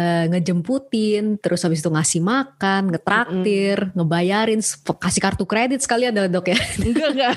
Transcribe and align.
uh, 0.00 0.24
ngejemputin, 0.32 1.36
terus 1.36 1.60
habis 1.62 1.84
itu 1.84 1.90
ngasih 1.92 2.24
makan, 2.24 2.88
ngetraktir, 2.88 3.76
mm 3.76 3.88
-hmm. 3.92 3.96
ngebayarin, 4.00 4.60
kasih 4.96 5.22
kartu 5.22 5.44
kredit 5.44 5.84
sekalian 5.84 6.16
dok 6.16 6.48
ya. 6.48 6.58
Enggak 6.86 7.08
enggak. 7.12 7.34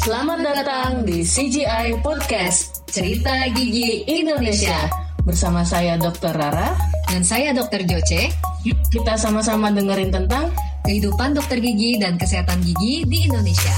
Selamat 0.00 0.38
datang 0.40 1.04
di 1.04 1.20
CGI 1.20 2.00
Podcast 2.00 2.88
Cerita 2.88 3.36
Gigi 3.52 4.08
Indonesia 4.08 4.88
bersama 5.24 5.60
saya 5.60 6.00
Dr. 6.00 6.32
Rara 6.32 6.72
dan 7.08 7.20
saya 7.20 7.52
Dr. 7.52 7.84
Joce. 7.84 8.32
Yuk 8.64 8.76
kita 8.92 9.16
sama-sama 9.16 9.72
dengerin 9.72 10.12
tentang 10.12 10.52
kehidupan 10.84 11.36
dokter 11.36 11.60
gigi 11.60 12.00
dan 12.00 12.16
kesehatan 12.16 12.60
gigi 12.64 13.04
di 13.08 13.28
Indonesia. 13.28 13.72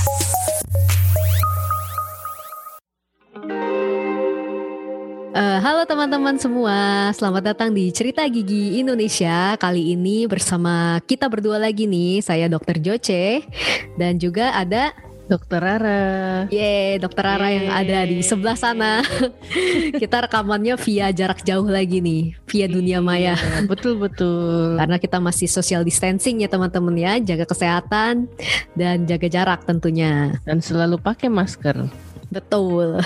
Halo 5.62 5.86
teman-teman 5.86 6.34
semua, 6.42 7.14
selamat 7.14 7.54
datang 7.54 7.70
di 7.70 7.94
Cerita 7.94 8.26
Gigi 8.26 8.82
Indonesia. 8.82 9.54
Kali 9.54 9.94
ini 9.94 10.26
bersama 10.26 10.98
kita 11.06 11.30
berdua 11.30 11.54
lagi 11.54 11.86
nih, 11.86 12.18
saya 12.18 12.50
Dokter 12.50 12.82
Joce 12.82 13.46
dan 13.94 14.18
juga 14.18 14.58
ada 14.58 14.90
Dokter 15.30 15.62
Rara. 15.62 16.50
Yeay, 16.50 16.98
Dokter 16.98 17.22
Rara 17.22 17.46
Yeay. 17.46 17.54
yang 17.62 17.68
ada 17.70 17.98
di 18.10 18.18
sebelah 18.26 18.58
sana. 18.58 19.06
kita 20.02 20.26
rekamannya 20.26 20.74
via 20.82 21.14
jarak 21.14 21.46
jauh 21.46 21.70
lagi 21.70 22.02
nih, 22.02 22.34
via 22.50 22.66
dunia 22.66 22.98
maya. 22.98 23.38
betul 23.70 24.02
betul. 24.02 24.74
Karena 24.82 24.98
kita 24.98 25.22
masih 25.22 25.46
social 25.46 25.86
distancing 25.86 26.42
ya 26.42 26.50
teman-teman 26.50 26.98
ya, 26.98 27.22
jaga 27.22 27.46
kesehatan 27.46 28.26
dan 28.74 29.06
jaga 29.06 29.30
jarak 29.30 29.62
tentunya. 29.62 30.34
Dan 30.42 30.58
selalu 30.58 30.98
pakai 30.98 31.30
masker. 31.30 32.10
Betul. 32.32 33.04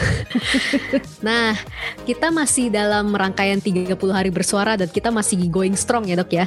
nah, 1.27 1.59
kita 2.07 2.31
masih 2.31 2.71
dalam 2.71 3.11
rangkaian 3.11 3.59
30 3.59 3.99
hari 4.15 4.31
bersuara 4.31 4.79
dan 4.79 4.87
kita 4.87 5.11
masih 5.11 5.51
going 5.51 5.75
strong 5.75 6.07
ya 6.07 6.15
dok 6.15 6.31
ya. 6.31 6.47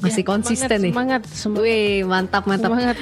Masih 0.00 0.24
ya, 0.24 0.28
konsisten 0.28 0.68
semangat, 0.68 0.84
nih. 0.84 0.92
Semangat, 0.92 1.22
semangat. 1.32 1.64
Wih, 1.64 2.04
mantap 2.04 2.44
mantap. 2.44 2.70
Semangat. 2.72 2.96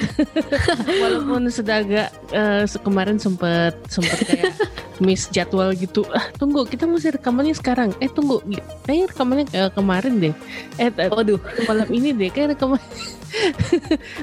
Walaupun 1.03 1.42
sudah 1.51 1.77
agak 1.83 2.09
uh, 2.31 2.62
kemarin 2.86 3.19
sempet 3.19 3.75
sempet 3.91 4.19
kayak 4.27 4.55
miss 5.03 5.27
jadwal 5.31 5.75
gitu. 5.75 6.06
Ah, 6.14 6.31
tunggu, 6.39 6.62
kita 6.67 6.86
masih 6.86 7.19
rekamannya 7.19 7.55
sekarang. 7.55 7.91
Eh, 7.98 8.11
tunggu. 8.11 8.42
Kayaknya 8.86 9.06
rekamannya 9.11 9.47
uh, 9.55 9.70
kemarin 9.75 10.12
deh. 10.23 10.34
Eh, 10.79 10.91
waduh, 11.11 11.42
malam 11.67 11.89
ini 11.91 12.14
deh 12.14 12.31
kayak 12.31 12.58
rekaman. 12.58 12.83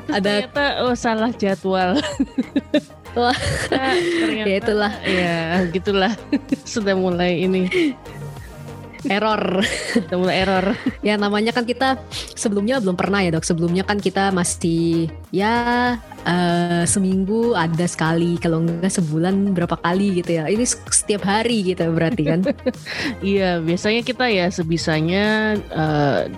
Ada 0.07 0.47
ternyata 0.47 0.65
oh 0.87 0.95
salah 0.95 1.31
jadwal. 1.35 1.99
Wah, 3.11 3.35
ya 4.47 4.55
itulah. 4.55 4.93
Ya, 5.03 5.67
gitulah. 5.67 6.15
Sudah 6.63 6.95
mulai 6.95 7.43
ini 7.43 7.67
error. 9.07 9.63
Mulai 10.11 10.37
error. 10.45 10.65
ya 11.01 11.17
namanya 11.17 11.55
kan 11.55 11.65
kita 11.65 11.97
sebelumnya 12.37 12.77
belum 12.83 12.97
pernah 12.97 13.23
ya 13.23 13.33
dok. 13.33 13.45
Sebelumnya 13.45 13.81
kan 13.87 13.97
kita 13.97 14.29
masih 14.29 15.09
ya 15.33 15.53
uh, 16.25 16.83
seminggu 16.85 17.57
ada 17.57 17.85
sekali, 17.87 18.37
kalau 18.37 18.61
enggak 18.61 18.93
sebulan 18.93 19.55
berapa 19.57 19.77
kali 19.79 20.21
gitu 20.21 20.41
ya. 20.41 20.45
Ini 20.51 20.65
setiap 20.67 21.25
hari 21.25 21.73
gitu 21.73 21.87
berarti 21.89 22.23
kan? 22.27 22.39
iya, 23.25 23.57
biasanya 23.63 24.01
kita 24.05 24.29
ya 24.29 24.51
sebisanya 24.51 25.57
uh, 25.73 26.29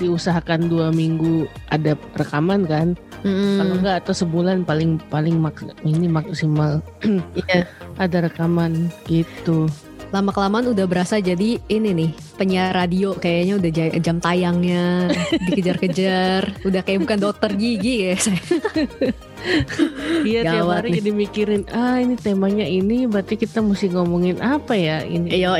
diusahakan 0.00 0.72
dua 0.72 0.88
minggu 0.88 1.44
ada 1.68 1.92
rekaman 2.16 2.64
kan 2.64 2.96
hmm. 3.20 3.60
kalau 3.60 3.74
enggak 3.76 3.96
atau 4.00 4.14
sebulan 4.16 4.64
paling 4.64 4.96
paling 5.12 5.36
mak 5.36 5.60
ini 5.84 6.08
maksimal 6.08 6.80
yeah. 7.36 7.68
ada 8.02 8.24
rekaman 8.24 8.88
gitu 9.04 9.68
lama 10.10 10.30
kelamaan 10.34 10.74
udah 10.74 10.86
berasa 10.90 11.22
jadi 11.22 11.62
ini 11.70 11.90
nih 11.94 12.10
penyiar 12.34 12.74
radio 12.74 13.14
kayaknya 13.14 13.54
udah 13.62 13.70
jam 14.02 14.16
tayangnya 14.18 15.10
dikejar-kejar 15.46 16.66
udah 16.66 16.82
kayak 16.82 17.06
bukan 17.06 17.18
dokter 17.22 17.50
gigi 17.54 18.10
ya 18.10 18.14
Iya 20.20 20.44
tiap 20.44 20.68
hari 20.68 21.00
jadi 21.00 21.10
mikirin 21.16 21.64
ah 21.72 21.96
ini 21.96 22.12
temanya 22.20 22.68
ini 22.68 23.08
berarti 23.08 23.40
kita 23.40 23.64
mesti 23.64 23.88
ngomongin 23.88 24.36
apa 24.36 24.76
ya 24.76 25.00
ini. 25.00 25.32
Iya 25.32 25.56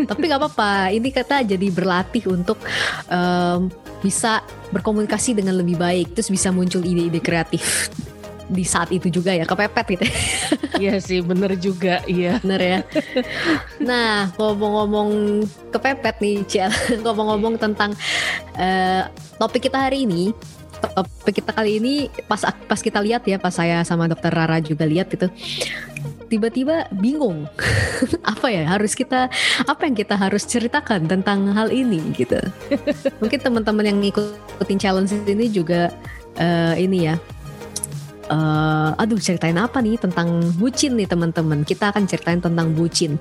Tapi 0.00 0.22
nggak 0.24 0.40
apa-apa. 0.40 0.88
Ini 0.88 1.08
kata 1.12 1.44
jadi 1.44 1.68
berlatih 1.68 2.24
untuk 2.32 2.56
um, 3.12 3.68
bisa 4.00 4.40
berkomunikasi 4.72 5.36
dengan 5.36 5.60
lebih 5.60 5.76
baik. 5.76 6.16
Terus 6.16 6.32
bisa 6.32 6.48
muncul 6.56 6.80
ide-ide 6.80 7.20
kreatif 7.20 7.92
di 8.48 8.64
saat 8.64 8.92
itu 8.92 9.08
juga 9.08 9.32
ya 9.32 9.44
kepepet 9.48 9.86
gitu. 9.98 10.06
Iya 10.74 10.98
sih 10.98 11.22
bener 11.22 11.54
juga 11.54 12.02
iya. 12.10 12.42
Bener 12.42 12.60
ya. 12.60 12.78
Nah 13.78 14.34
ngomong-ngomong 14.34 15.10
kepepet 15.70 16.18
nih 16.18 16.42
Ciel. 16.50 16.70
ngomong-ngomong 17.04 17.56
tentang 17.62 17.94
uh, 18.58 19.06
topik 19.38 19.70
kita 19.70 19.78
hari 19.78 20.02
ini 20.02 20.34
topik 20.92 21.40
kita 21.40 21.56
kali 21.56 21.80
ini 21.80 21.94
pas 22.28 22.44
pas 22.44 22.80
kita 22.80 23.00
lihat 23.00 23.24
ya 23.24 23.40
pas 23.40 23.54
saya 23.54 23.80
sama 23.86 24.04
dokter 24.04 24.28
Rara 24.28 24.60
juga 24.60 24.84
lihat 24.84 25.08
gitu 25.08 25.32
tiba-tiba 26.28 26.88
bingung 26.98 27.48
apa 28.32 28.46
ya 28.50 28.68
harus 28.68 28.92
kita 28.92 29.30
apa 29.64 29.82
yang 29.86 29.96
kita 29.96 30.18
harus 30.18 30.44
ceritakan 30.44 31.08
tentang 31.08 31.52
hal 31.52 31.70
ini 31.70 32.00
gitu 32.16 32.36
mungkin 33.22 33.38
teman-teman 33.40 33.84
yang 33.88 33.98
ngikutin 34.02 34.78
challenge 34.80 35.12
ini 35.24 35.46
juga 35.48 35.92
uh, 36.40 36.74
ini 36.76 37.12
ya 37.12 37.16
uh, 38.28 38.94
aduh 38.96 39.20
ceritain 39.20 39.56
apa 39.56 39.80
nih 39.80 40.00
tentang 40.00 40.40
bucin 40.56 40.96
nih 40.96 41.08
teman-teman? 41.08 41.64
Kita 41.64 41.90
akan 41.90 42.04
ceritain 42.08 42.40
tentang 42.40 42.72
bucin. 42.72 43.16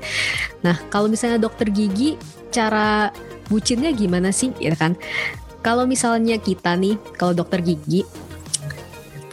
Nah 0.62 0.78
kalau 0.92 1.08
misalnya 1.08 1.40
dokter 1.42 1.72
gigi 1.72 2.16
cara 2.54 3.10
bucinnya 3.48 3.92
gimana 3.92 4.32
sih 4.32 4.54
ya 4.62 4.76
kan? 4.78 4.96
Kalau 5.64 5.88
misalnya 5.88 6.36
kita 6.44 6.76
nih, 6.76 7.00
kalau 7.16 7.32
dokter 7.32 7.64
gigi, 7.64 8.04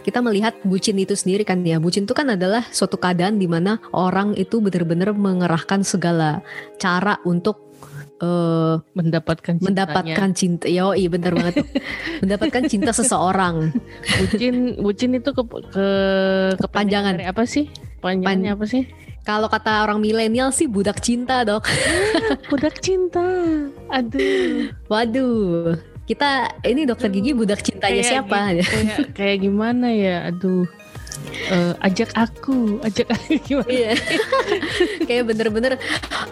kita 0.06 0.22
melihat 0.22 0.54
bucin 0.62 0.94
itu 0.94 1.19
sendiri 1.19 1.42
kan 1.42 1.59
ya. 1.66 1.82
Bucin 1.82 2.06
itu 2.06 2.14
kan 2.14 2.30
adalah 2.30 2.62
suatu 2.70 3.03
keadaan 3.03 3.42
di 3.42 3.50
mana 3.50 3.82
orang 3.91 4.38
itu 4.38 4.62
benar-benar 4.62 5.10
mengerahkan 5.10 5.82
segala 5.82 6.38
cara 6.78 7.19
untuk 7.26 7.69
uh, 8.20 8.81
mendapatkan 8.94 9.58
cintanya. 9.58 9.66
mendapatkan 9.66 10.31
cinta. 10.36 10.66
Yo, 10.69 10.92
iya 10.94 11.08
benar 11.10 11.32
banget. 11.34 11.64
mendapatkan 12.22 12.62
cinta 12.69 12.92
seseorang. 12.92 13.75
Bucin 14.20 14.78
bucin 14.78 15.10
itu 15.16 15.31
ke, 15.32 15.42
ke 15.72 15.88
kepanjangan 16.60 17.20
apa 17.25 17.42
sih? 17.48 17.69
Panjangnya 18.00 18.54
Pan, 18.54 18.60
apa 18.60 18.64
sih? 18.69 18.84
Kalau 19.20 19.53
kata 19.53 19.84
orang 19.84 20.00
milenial 20.00 20.48
sih 20.53 20.64
budak 20.64 21.04
cinta, 21.04 21.44
Dok. 21.44 21.69
budak 22.53 22.80
cinta. 22.80 23.25
Aduh. 23.92 24.72
Waduh 24.88 25.76
kita 26.10 26.50
ini 26.66 26.91
dokter 26.91 27.06
gigi 27.06 27.30
budak 27.30 27.62
cintanya 27.62 28.03
kayak 28.03 28.10
siapa? 28.10 28.38
Kayak, 28.66 29.14
kayak 29.14 29.36
gimana 29.47 29.94
ya? 29.94 30.26
Aduh. 30.26 30.66
Uh, 31.47 31.75
ajak 31.86 32.10
aku, 32.19 32.82
ajak 32.82 33.14
aku 33.14 33.38
gimana? 33.47 33.70
Iya. 33.70 33.92
kayak 35.06 35.30
bener-bener, 35.30 35.72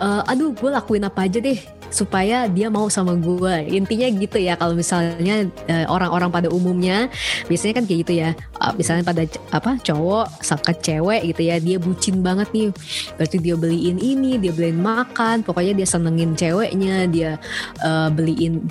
uh, 0.02 0.26
aduh 0.26 0.50
gue 0.50 0.70
lakuin 0.74 1.06
apa 1.06 1.30
aja 1.30 1.38
deh 1.38 1.77
supaya 1.88 2.46
dia 2.48 2.68
mau 2.68 2.86
sama 2.88 3.16
gue. 3.16 3.68
Intinya 3.72 4.08
gitu 4.12 4.38
ya 4.40 4.54
kalau 4.56 4.76
misalnya 4.76 5.48
eh, 5.68 5.86
orang-orang 5.88 6.30
pada 6.32 6.48
umumnya 6.48 7.08
biasanya 7.46 7.82
kan 7.82 7.84
kayak 7.84 7.98
gitu 8.06 8.12
ya. 8.20 8.30
Uh, 8.58 8.74
misalnya 8.74 9.06
pada 9.06 9.22
apa 9.54 9.78
cowok 9.80 10.42
sama 10.42 10.70
cewek 10.74 11.30
gitu 11.34 11.42
ya, 11.46 11.56
dia 11.62 11.76
bucin 11.78 12.20
banget 12.20 12.48
nih. 12.50 12.68
Berarti 13.16 13.36
dia 13.38 13.54
beliin 13.54 13.98
ini, 14.02 14.36
dia 14.36 14.50
beliin 14.50 14.80
makan, 14.82 15.46
pokoknya 15.46 15.78
dia 15.78 15.86
senengin 15.86 16.34
ceweknya, 16.34 17.06
dia 17.06 17.30
uh, 17.82 18.10
beliin 18.10 18.66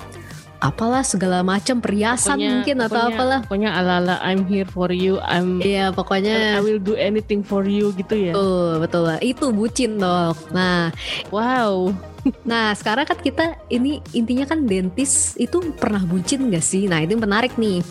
apalah 0.58 1.06
segala 1.06 1.46
macam 1.46 1.78
perhiasan 1.78 2.34
pokoknya, 2.34 2.50
mungkin 2.50 2.76
atau 2.82 2.90
pokoknya, 2.90 3.14
apalah 3.14 3.38
pokoknya 3.46 3.70
ala-ala 3.78 4.16
I'm 4.26 4.42
here 4.46 4.66
for 4.66 4.90
you 4.90 5.22
I'm 5.22 5.62
iya 5.62 5.94
pokoknya 5.94 6.58
I 6.58 6.60
will 6.62 6.82
do 6.82 6.98
anything 6.98 7.46
for 7.46 7.62
you 7.62 7.94
gitu 7.94 8.14
ya 8.18 8.32
betul 8.34 8.70
betul 8.82 9.02
lah 9.06 9.18
itu 9.22 9.54
bucin 9.54 10.02
dok 10.02 10.34
nah 10.50 10.90
wow 11.30 11.94
nah 12.42 12.72
sekarang 12.74 13.06
kan 13.08 13.18
kita 13.18 13.44
ini 13.68 14.00
intinya 14.16 14.48
kan 14.48 14.64
dentis 14.64 15.34
itu 15.40 15.60
pernah 15.76 16.02
bucin 16.02 16.48
gak 16.52 16.64
sih? 16.64 16.86
Nah 16.86 17.02
itu 17.04 17.14
menarik 17.18 17.56
nih. 17.56 17.82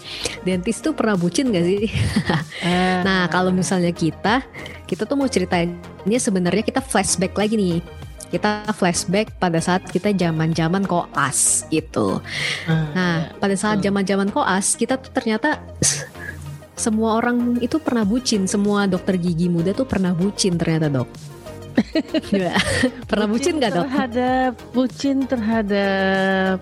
Dentis 0.43 0.81
tuh 0.81 0.93
pernah 0.93 1.15
bucin 1.17 1.53
gak 1.53 1.65
sih? 1.65 1.87
Nah 3.07 3.29
kalau 3.31 3.53
misalnya 3.53 3.93
kita 3.93 4.43
kita 4.89 5.07
tuh 5.07 5.15
mau 5.15 5.29
ceritainnya 5.29 6.19
sebenarnya 6.19 6.63
kita 6.65 6.81
flashback 6.83 7.37
lagi 7.37 7.55
nih. 7.55 7.77
Kita 8.27 8.67
flashback 8.75 9.39
pada 9.39 9.63
saat 9.63 9.87
kita 9.87 10.11
zaman-zaman 10.11 10.83
koas 10.83 11.63
gitu. 11.71 12.19
Hmm, 12.67 12.91
nah, 12.91 13.15
ya, 13.31 13.39
pada 13.39 13.55
saat 13.55 13.79
zaman-zaman 13.79 14.27
koas 14.35 14.75
kita 14.75 14.99
tuh 14.99 15.15
ternyata 15.15 15.63
semua 16.75 17.17
orang 17.17 17.57
itu 17.63 17.79
pernah 17.79 18.03
bucin, 18.03 18.45
semua 18.45 18.85
dokter 18.85 19.15
gigi 19.15 19.47
muda 19.47 19.71
tuh 19.71 19.87
pernah 19.87 20.11
bucin 20.11 20.59
ternyata 20.59 20.91
dok. 20.91 21.36
pernah 23.09 23.27
bucin, 23.29 23.57
bucin 23.57 23.63
gak 23.63 23.71
dok? 23.73 23.85
Terhadap 23.85 24.51
bucin 24.73 25.17
terhadap 25.29 26.57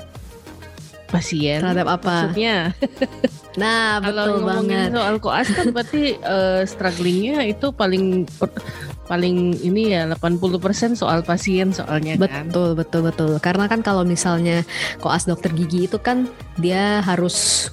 pasien. 1.10 1.60
Terhadap 1.64 1.88
apa? 1.88 2.16
Maksudnya. 2.32 2.58
Nah, 3.56 4.04
betul 4.04 4.44
Kalau 4.44 4.44
banget. 4.44 4.90
soal 4.92 5.16
koas 5.24 5.48
kan 5.56 5.72
berarti 5.72 6.20
uh, 6.20 6.68
strugglingnya 6.72 7.48
itu 7.48 7.72
paling 7.72 8.28
paling 9.06 9.56
ini 9.62 9.96
ya 9.96 10.12
80% 10.12 11.00
soal 11.00 11.24
pasien 11.24 11.72
soalnya 11.72 12.20
kan. 12.20 12.52
Betul, 12.52 12.76
betul, 12.76 13.02
betul. 13.08 13.32
Karena 13.40 13.72
kan 13.72 13.80
kalau 13.80 14.04
misalnya 14.04 14.68
koas 15.00 15.24
dokter 15.24 15.56
gigi 15.56 15.88
itu 15.88 15.96
kan 16.02 16.28
dia 16.60 17.00
harus 17.00 17.70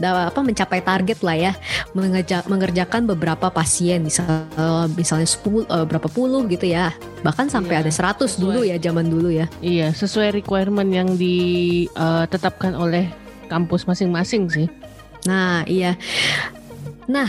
apa 0.00 0.40
mencapai 0.40 0.80
target 0.80 1.20
lah 1.20 1.36
ya. 1.36 1.52
Mengeja- 1.92 2.44
mengerjakan 2.48 3.04
beberapa 3.04 3.52
pasien 3.52 4.00
misal 4.00 4.48
misalnya 4.96 5.28
10 5.28 5.68
eh, 5.68 5.84
berapa 5.84 6.08
puluh 6.08 6.48
gitu 6.48 6.64
ya. 6.64 6.90
Bahkan 7.20 7.52
sampai 7.52 7.76
Iya, 7.76 7.82
ada 7.84 7.92
100 7.92 8.40
dulu 8.40 8.64
ya 8.64 8.80
zaman 8.80 9.12
dulu 9.12 9.28
ya. 9.28 9.46
Iya, 9.60 9.92
sesuai 9.92 10.32
requirement 10.32 10.88
yang 10.88 11.14
ditetapkan 11.14 12.72
oleh 12.72 13.12
kampus 13.50 13.84
masing-masing 13.84 14.48
sih. 14.48 14.68
nah 15.28 15.60
iya. 15.68 16.00
Nah 17.04 17.28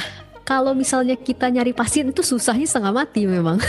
kalau 0.51 0.75
misalnya 0.75 1.15
kita 1.15 1.47
nyari 1.47 1.71
pasien 1.71 2.11
itu 2.11 2.19
susahnya 2.19 2.67
setengah 2.67 2.91
mati 2.91 3.23
memang 3.23 3.55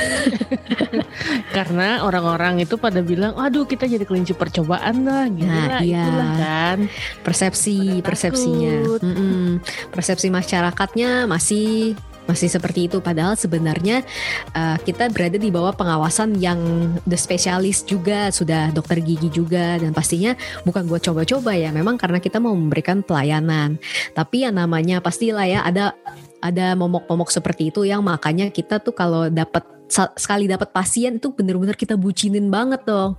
Karena 1.57 2.03
orang-orang 2.03 2.65
itu 2.65 2.81
pada 2.81 3.05
bilang, 3.05 3.37
aduh 3.37 3.69
kita 3.69 3.85
jadi 3.85 4.03
kelinci 4.03 4.33
percobaan 4.33 5.05
lah, 5.05 5.29
gila, 5.29 5.53
Nah, 5.53 5.81
iya. 5.85 6.03
itulah 6.09 6.31
kan. 6.41 6.79
persepsi 7.21 8.01
Pada 8.01 8.07
persepsinya 8.09 8.75
takut. 8.83 9.01
Mm-mm. 9.05 9.45
persepsi 9.93 10.29
masyarakatnya 10.33 11.29
masih 11.29 11.95
masih 12.27 12.49
seperti 12.49 12.87
itu. 12.91 12.99
Padahal 13.03 13.35
sebenarnya 13.35 14.07
uh, 14.55 14.77
kita 14.83 15.11
berada 15.11 15.39
di 15.39 15.51
bawah 15.51 15.75
pengawasan 15.75 16.39
yang 16.39 16.59
the 17.07 17.19
spesialis 17.19 17.83
juga 17.83 18.31
sudah 18.31 18.71
dokter 18.71 19.03
gigi 19.03 19.29
juga 19.33 19.79
dan 19.79 19.91
pastinya 19.95 20.35
bukan 20.63 20.87
buat 20.87 21.03
coba-coba 21.03 21.55
ya. 21.57 21.71
Memang 21.75 21.99
karena 21.99 22.23
kita 22.23 22.39
mau 22.39 22.55
memberikan 22.55 23.03
pelayanan. 23.03 23.79
Tapi 24.15 24.47
yang 24.47 24.59
namanya 24.59 25.03
pastilah 25.03 25.47
ya 25.47 25.61
ada 25.67 25.97
ada 26.43 26.75
momok-momok 26.75 27.31
seperti 27.31 27.71
itu 27.71 27.87
yang 27.87 28.03
makanya 28.03 28.51
kita 28.51 28.83
tuh 28.83 28.95
kalau 28.95 29.31
dapat 29.31 29.63
sekali 29.93 30.49
dapat 30.49 30.73
pasien 30.73 31.21
itu 31.21 31.31
bener-bener 31.37 31.77
kita 31.77 32.01
bucinin 32.01 32.49
banget 32.49 32.83
dong. 32.89 33.15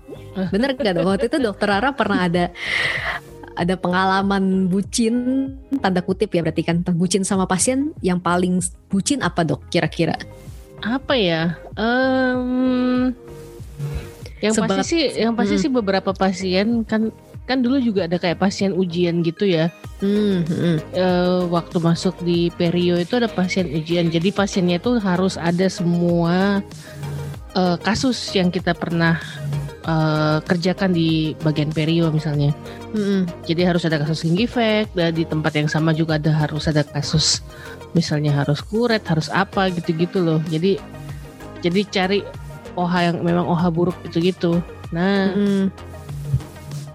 Bener 0.49 0.73
gak 0.73 0.97
dong? 0.97 1.05
Waktu 1.05 1.29
itu 1.29 1.37
dokter 1.37 1.69
Rara 1.69 1.93
pernah 1.93 2.25
ada 2.25 2.49
ada 3.53 3.77
pengalaman 3.77 4.65
bucin 4.67 5.13
tanda 5.79 6.01
kutip 6.01 6.33
ya 6.33 6.41
berarti 6.41 6.63
kan 6.65 6.81
bucin 6.93 7.21
sama 7.21 7.45
pasien 7.45 7.93
yang 8.01 8.17
paling 8.17 8.59
bucin 8.87 9.21
apa 9.21 9.45
dok 9.45 9.63
kira-kira 9.69 10.17
Apa 10.83 11.15
ya? 11.15 11.55
Em, 11.79 13.15
yang 14.43 14.51
Sebab- 14.51 14.83
pasti 14.83 14.83
sih, 14.83 15.03
yang 15.15 15.31
pasti 15.31 15.55
Mm. 15.55 15.61
sih 15.63 15.71
beberapa 15.71 16.11
pasien 16.11 16.83
kan 16.83 17.07
kan 17.43 17.59
dulu 17.63 17.79
juga 17.79 18.07
ada 18.07 18.19
kayak 18.19 18.39
pasien 18.39 18.75
ujian 18.75 19.23
gitu 19.23 19.47
ya. 19.47 19.71
hmm, 20.03 20.43
hmm. 20.43 20.75
Eh, 20.91 21.41
waktu 21.47 21.79
masuk 21.79 22.19
di 22.23 22.51
perio 22.51 22.99
itu 22.99 23.15
ada 23.15 23.31
pasien 23.31 23.71
ujian. 23.71 24.11
Jadi 24.11 24.31
pasiennya 24.31 24.83
itu 24.83 24.99
harus 24.99 25.39
ada 25.39 25.67
semua 25.71 26.59
eh, 27.53 27.77
kasus 27.79 28.19
yang 28.35 28.51
kita 28.51 28.75
pernah 28.75 29.23
eh, 29.87 30.37
kerjakan 30.43 30.91
di 30.95 31.35
bagian 31.43 31.71
perio 31.71 32.09
misalnya. 32.09 32.51
Hmm, 32.93 33.27
Jadi 33.43 33.61
harus 33.63 33.83
ada 33.83 33.99
kasus 33.99 34.23
gingivac 34.23 34.89
dan 34.95 35.11
di 35.13 35.23
tempat 35.27 35.53
yang 35.55 35.69
sama 35.69 35.91
juga 35.91 36.17
ada 36.17 36.31
harus 36.31 36.67
ada 36.69 36.83
kasus 36.83 37.43
misalnya 37.93 38.33
harus 38.33 38.59
kuret, 38.65 39.05
harus 39.05 39.29
apa 39.29 39.69
gitu-gitu 39.69 40.19
loh. 40.19 40.39
Jadi 40.49 40.77
jadi 41.63 41.81
cari 41.87 42.19
OH 42.75 42.93
yang 42.99 43.17
memang 43.21 43.45
OH 43.47 43.63
buruk 43.71 43.97
gitu-gitu. 44.09 44.59
Nah, 44.91 45.31
hmm. 45.31 45.65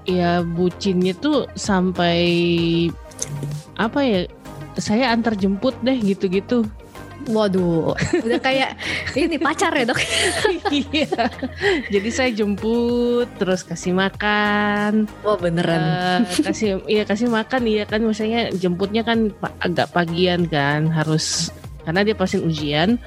ya 0.06 0.42
bucinnya 0.42 1.14
tuh 1.16 1.46
sampai 1.54 2.20
apa 3.78 4.00
ya? 4.04 4.20
Saya 4.78 5.10
antar 5.10 5.34
jemput 5.34 5.74
deh 5.82 5.98
gitu-gitu. 5.98 6.62
Waduh 7.28 7.92
udah 8.24 8.40
kayak 8.40 8.74
ini 9.12 9.36
pacar 9.36 9.72
ya 9.76 9.84
dok? 9.84 10.00
Iya. 10.68 11.28
Jadi 11.88 12.08
saya 12.12 12.30
jemput 12.32 13.28
terus 13.40 13.64
kasih 13.64 13.96
makan, 13.96 15.08
wah 15.24 15.36
beneran. 15.40 15.80
Eh, 16.28 16.44
kasih 16.44 16.84
iya 16.84 17.08
kasih 17.08 17.28
makan 17.32 17.64
iya 17.64 17.84
kan. 17.88 18.04
Misalnya 18.04 18.52
jemputnya 18.52 19.00
kan 19.04 19.32
agak 19.64 19.92
pagian 19.96 20.44
kan 20.44 20.92
harus 20.92 21.48
karena 21.88 22.04
dia 22.04 22.12
pasien 22.12 22.44
ujian. 22.44 23.00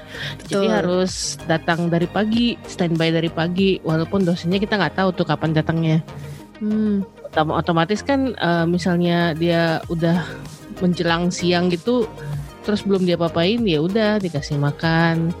Jadi 0.50 0.66
Betul. 0.66 0.74
harus 0.74 1.38
datang 1.46 1.86
dari 1.86 2.10
pagi 2.10 2.58
standby 2.66 3.14
dari 3.14 3.30
pagi. 3.30 3.78
Walaupun 3.78 4.26
dosennya 4.26 4.58
kita 4.58 4.74
nggak 4.74 4.98
tahu 4.98 5.14
tuh 5.14 5.26
kapan 5.26 5.54
datangnya. 5.54 5.98
Hmm. 6.58 7.06
Otom- 7.30 7.54
otomatis 7.54 8.02
kan 8.02 8.34
eh, 8.34 8.66
misalnya 8.66 9.38
dia 9.38 9.78
udah 9.86 10.26
menjelang 10.82 11.30
siang 11.30 11.70
gitu 11.70 12.10
terus 12.62 12.86
belum 12.86 13.04
dia 13.04 13.18
papain 13.18 13.60
ya 13.62 13.82
udah 13.82 14.22
dikasih 14.22 14.58
makan. 14.58 15.34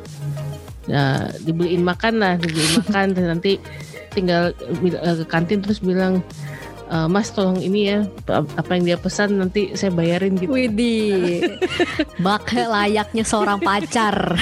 Ya 0.90 1.30
dibeliin 1.46 1.86
makan 1.86 2.18
lah 2.18 2.34
dibeliin 2.36 2.74
makan. 2.86 3.06
Terus 3.14 3.28
nanti 3.30 3.52
tinggal 4.12 4.52
eh, 4.60 5.16
ke 5.22 5.26
kantin 5.26 5.64
terus 5.64 5.80
bilang 5.80 6.20
"Eh, 6.92 7.08
mas 7.08 7.32
tolong 7.32 7.56
ini 7.56 7.88
ya 7.88 8.04
apa 8.28 8.76
yang 8.76 8.84
dia 8.84 8.98
pesan 9.00 9.40
nanti 9.40 9.72
saya 9.72 9.88
bayarin 9.88 10.36
gitu. 10.36 10.52
Widih. 10.52 11.56
Bak 12.24 12.52
layaknya 12.52 13.24
seorang 13.24 13.64
pacar. 13.64 14.36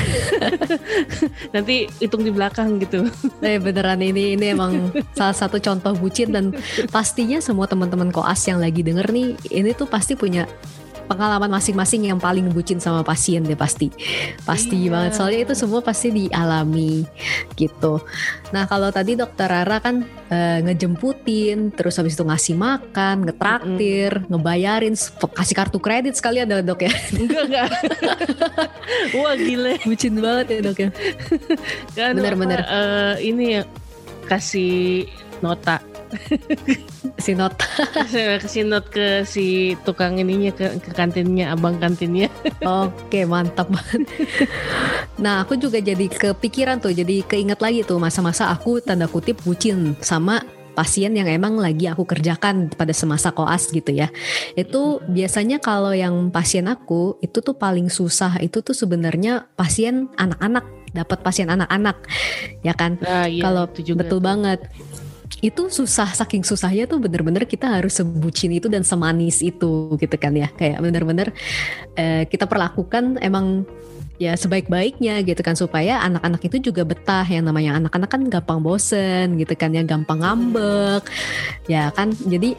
Nanti 1.55 1.87
hitung 2.03 2.27
di 2.27 2.35
belakang 2.35 2.83
gitu. 2.83 3.07
Eh 3.39 3.63
beneran 3.63 4.03
ini 4.03 4.35
ini 4.35 4.51
emang 4.51 4.91
salah 5.15 5.37
satu 5.37 5.63
contoh 5.63 5.95
bucin 5.95 6.35
dan 6.35 6.51
pastinya 6.91 7.39
semua 7.39 7.71
teman-teman 7.71 8.11
koas 8.11 8.43
yang 8.51 8.59
lagi 8.59 8.83
denger 8.83 9.07
nih 9.15 9.39
ini 9.55 9.71
tuh 9.71 9.87
pasti 9.87 10.19
punya 10.19 10.51
pengalaman 11.11 11.51
masing-masing 11.51 12.07
yang 12.07 12.23
paling 12.23 12.47
bucin 12.55 12.79
sama 12.79 13.03
pasien 13.03 13.43
deh 13.43 13.59
pasti. 13.59 13.91
Pasti 14.47 14.87
Iya. 14.87 14.95
banget. 14.95 15.13
Soalnya 15.19 15.41
itu 15.43 15.55
semua 15.59 15.83
pasti 15.83 16.15
dialami 16.15 17.03
gitu. 17.59 17.99
Nah 18.55 18.71
kalau 18.71 18.95
tadi 18.95 19.19
dokter 19.19 19.51
Rara 19.51 19.83
kan 19.83 20.07
eh, 20.31 20.63
ngejemputin 20.63 21.75
terus 21.75 21.99
habis 21.99 22.15
itu 22.15 22.23
ngasih 22.23 22.55
makan 22.55 23.27
ngetraktir 23.27 24.31
ngebayarin 24.31 24.95
kasih 25.35 25.57
kartu 25.59 25.83
kredit 25.83 26.15
sekali 26.15 26.39
ada 26.39 26.63
dok 26.63 26.87
ya? 26.87 26.93
Enggak 27.19 27.43
enggak. 27.51 27.69
Wah 29.19 29.35
gile. 29.35 29.75
Bucin 29.83 30.15
banget 30.23 30.47
ya 30.47 30.59
dok 30.63 30.79
ya? 30.79 30.91
Kan 31.99 32.15
Bener, 32.15 32.35
apa, 32.35 32.41
bener. 32.41 32.61
eh, 32.63 33.15
ini 33.27 33.45
ya 33.59 33.63
kasih 34.31 35.11
nota 35.43 35.83
si 37.25 37.33
nota 37.37 37.67
saya 38.13 38.41
kasih 38.41 38.67
note 38.67 38.89
ke 38.91 39.07
si 39.25 39.77
tukang 39.87 40.19
ininya 40.19 40.51
ke, 40.55 40.81
ke 40.83 40.91
kantinnya 40.93 41.55
abang 41.55 41.77
kantinnya 41.79 42.29
Oke 42.61 43.25
mantap 43.25 43.69
banget. 43.73 44.05
Nah 45.21 45.45
aku 45.45 45.57
juga 45.57 45.81
jadi 45.81 46.07
kepikiran 46.07 46.81
tuh, 46.81 46.93
jadi 46.93 47.25
keinget 47.25 47.61
lagi 47.61 47.85
tuh 47.85 47.97
masa-masa 47.97 48.53
aku 48.53 48.81
tanda 48.85 49.09
kutip 49.09 49.41
bucin 49.45 49.97
sama 50.01 50.45
pasien 50.77 51.13
yang 51.13 51.27
emang 51.29 51.59
lagi 51.59 51.91
aku 51.91 52.07
kerjakan 52.07 52.71
pada 52.73 52.95
semasa 52.95 53.33
koas 53.35 53.69
gitu 53.73 53.91
ya. 53.93 54.09
Itu 54.55 55.03
biasanya 55.09 55.61
kalau 55.61 55.93
yang 55.93 56.33
pasien 56.33 56.69
aku 56.69 57.19
itu 57.21 57.41
tuh 57.41 57.57
paling 57.57 57.89
susah 57.93 58.39
itu 58.41 58.61
tuh 58.65 58.77
sebenarnya 58.77 59.51
pasien 59.57 60.09
anak-anak 60.17 60.65
dapat 60.91 61.19
pasien 61.23 61.49
anak-anak 61.51 61.97
ya 62.67 62.75
kan. 62.75 62.99
nah 63.01 63.27
iya 63.27 63.45
Kalau 63.47 63.65
betul 63.71 64.21
banget. 64.21 64.61
Itu 65.41 65.73
susah 65.73 66.13
saking 66.13 66.45
susahnya 66.45 66.85
tuh 66.85 67.01
bener-bener 67.01 67.49
kita 67.49 67.69
harus 67.81 67.97
sebucin 67.97 68.53
itu 68.53 68.69
dan 68.69 68.85
semanis 68.85 69.41
itu 69.41 69.97
gitu 69.97 70.17
kan 70.21 70.37
ya. 70.37 70.49
Kayak 70.53 70.85
bener-bener 70.85 71.29
eh, 71.97 72.29
kita 72.29 72.45
perlakukan 72.45 73.17
emang 73.25 73.65
ya 74.21 74.37
sebaik-baiknya 74.37 75.25
gitu 75.25 75.41
kan. 75.41 75.57
Supaya 75.57 76.05
anak-anak 76.05 76.41
itu 76.45 76.73
juga 76.73 76.85
betah. 76.85 77.25
Yang 77.25 77.45
namanya 77.49 77.81
anak-anak 77.81 78.09
kan 78.13 78.23
gampang 78.29 78.61
bosen 78.61 79.41
gitu 79.41 79.57
kan 79.57 79.73
ya. 79.73 79.83
Gampang 79.83 80.21
ngambek. 80.21 81.09
Ya 81.67 81.89
kan? 81.91 82.13
Jadi 82.13 82.55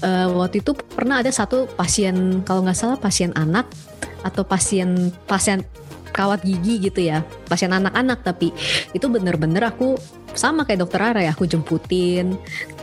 eh, 0.00 0.26
waktu 0.32 0.64
itu 0.64 0.72
pernah 0.72 1.20
ada 1.20 1.28
satu 1.28 1.68
pasien 1.76 2.40
kalau 2.48 2.64
nggak 2.64 2.76
salah 2.76 2.96
pasien 2.96 3.30
anak 3.36 3.68
atau 4.20 4.44
pasien 4.44 5.12
pasien 5.24 5.64
kawat 6.10 6.42
gigi 6.42 6.78
gitu 6.90 7.00
ya. 7.00 7.22
Pasien 7.46 7.72
anak-anak 7.72 8.22
tapi 8.22 8.52
itu 8.92 9.06
bener-bener 9.06 9.64
aku 9.66 9.94
sama 10.34 10.62
kayak 10.62 10.86
dokter 10.86 11.02
Ara 11.02 11.26
ya 11.26 11.32
aku 11.34 11.42
jemputin 11.46 12.38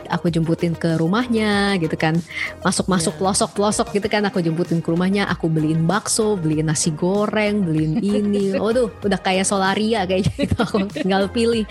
aku 0.08 0.32
jemputin 0.32 0.72
ke 0.72 0.96
rumahnya 0.96 1.76
gitu 1.76 1.92
kan. 1.94 2.16
Masuk-masuk 2.64 3.12
Ya. 3.12 3.18
pelosok-pelosok 3.20 3.92
gitu 3.92 4.08
kan 4.08 4.24
aku 4.24 4.40
jemputin 4.40 4.80
ke 4.80 4.88
rumahnya 4.88 5.28
aku 5.28 5.52
beliin 5.52 5.84
bakso 5.84 6.34
beliin 6.40 6.72
nasi 6.72 6.90
goreng 6.96 7.60
beliin 7.62 8.00
ini. 8.00 8.56
Waduh 8.62 8.88
udah 9.04 9.20
kayak 9.20 9.44
solaria 9.44 10.08
kayaknya 10.08 10.32
gitu 10.34 10.56
aku 10.64 10.76
tinggal 10.88 11.28
pilih. 11.28 11.68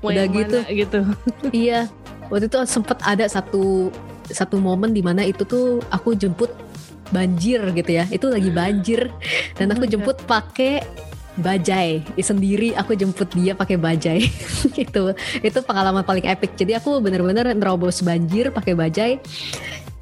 Udah 0.00 0.24
gitu. 0.30 0.58
mana 0.62 0.70
gitu. 0.70 0.98
iya 1.50 1.90
waktu 2.30 2.46
itu 2.46 2.58
sempet 2.70 2.98
ada 3.02 3.26
satu 3.26 3.90
satu 4.28 4.60
momen 4.60 4.92
di 4.92 5.00
mana 5.00 5.24
itu 5.24 5.42
tuh 5.42 5.80
aku 5.88 6.12
jemput 6.14 6.52
banjir 7.10 7.60
gitu 7.74 7.90
ya. 7.90 8.04
Itu 8.08 8.28
lagi 8.32 8.50
banjir. 8.52 9.12
Dan 9.56 9.72
aku 9.72 9.84
Oh 9.84 9.90
jemput 9.90 10.18
pakai 10.28 10.84
bajai. 11.38 12.02
Sendiri 12.18 12.74
aku 12.74 12.98
jemput 12.98 13.30
dia 13.32 13.54
pakai 13.54 13.78
bajai. 13.78 14.20
Itu 14.84 15.14
itu 15.40 15.58
pengalaman 15.62 16.02
paling 16.02 16.26
epic. 16.26 16.58
Jadi 16.58 16.74
aku 16.74 16.98
bener-bener 16.98 17.46
nerobos 17.54 18.02
banjir 18.02 18.50
pakai 18.50 18.74
bajai. 18.74 19.12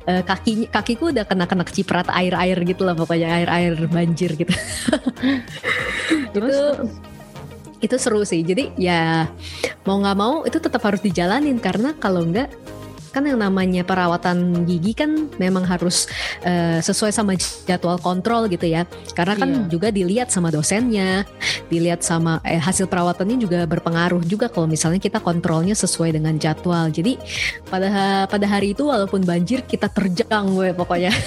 Eh, 0.07 0.23
kaki 0.23 0.71
kakiku 0.71 1.11
udah 1.11 1.27
kena 1.27 1.51
kena 1.51 1.67
keciprat 1.67 2.07
air 2.15 2.33
air 2.39 2.57
gitu 2.63 2.87
lah 2.87 2.95
pokoknya. 2.97 3.29
Air 3.43 3.49
air 3.51 3.75
banjir 3.91 4.39
gitu. 4.39 4.53
Terus 6.35 6.57
itu 6.57 6.71
itu 7.77 7.97
seru 8.01 8.25
sih. 8.25 8.41
Jadi 8.41 8.73
ya 8.81 9.29
mau 9.85 10.01
nggak 10.01 10.17
mau 10.17 10.35
itu 10.49 10.57
tetap 10.57 10.81
harus 10.87 11.05
dijalanin. 11.05 11.61
Karena 11.61 11.93
kalau 11.99 12.25
nggak 12.25 12.49
kan 13.17 13.25
yang 13.25 13.41
namanya 13.41 13.81
perawatan 13.81 14.69
gigi 14.69 14.93
kan 14.93 15.33
memang 15.41 15.65
harus 15.65 16.05
uh, 16.45 16.77
sesuai 16.85 17.17
sama 17.17 17.33
jadwal 17.65 17.97
kontrol 17.97 18.45
gitu 18.53 18.69
ya. 18.69 18.85
Karena 19.17 19.33
kan 19.41 19.49
Iya. 19.49 19.73
juga 19.73 19.89
dilihat 19.89 20.29
sama 20.29 20.53
dosennya, 20.53 21.25
dilihat 21.73 22.05
sama 22.05 22.45
eh, 22.45 22.61
hasil 22.61 22.85
perawatannya 22.93 23.41
juga 23.41 23.65
berpengaruh 23.65 24.21
juga 24.29 24.53
kalau 24.53 24.69
misalnya 24.69 25.01
kita 25.01 25.25
kontrolnya 25.25 25.73
sesuai 25.73 26.13
dengan 26.13 26.37
jadwal. 26.37 26.93
Jadi 26.93 27.17
pada 27.73 28.29
pada 28.29 28.45
hari 28.45 28.77
itu 28.77 28.85
walaupun 28.85 29.25
banjir 29.25 29.65
kita 29.65 29.89
terjang 29.89 30.53
gue 30.53 30.77
pokoknya. 30.77 31.09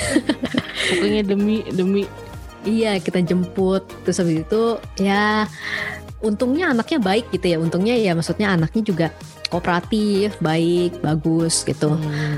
Pokoknya 0.89 1.21
demi 1.21 1.61
demi 1.69 2.03
Iya 2.67 2.99
kita 2.99 3.23
jemput 3.23 3.87
terus 4.03 4.19
habis 4.19 4.43
itu 4.43 4.63
ya 4.99 5.47
untungnya 6.19 6.75
anaknya 6.75 6.99
baik 6.99 7.31
gitu 7.31 7.55
ya 7.55 7.57
untungnya 7.59 7.95
ya 7.95 8.11
maksudnya 8.11 8.51
anaknya 8.51 8.83
juga 8.83 9.07
kooperatif 9.49 10.37
baik 10.39 11.01
bagus 11.01 11.65
gitu. 11.65 11.97
Hmm, 11.97 12.37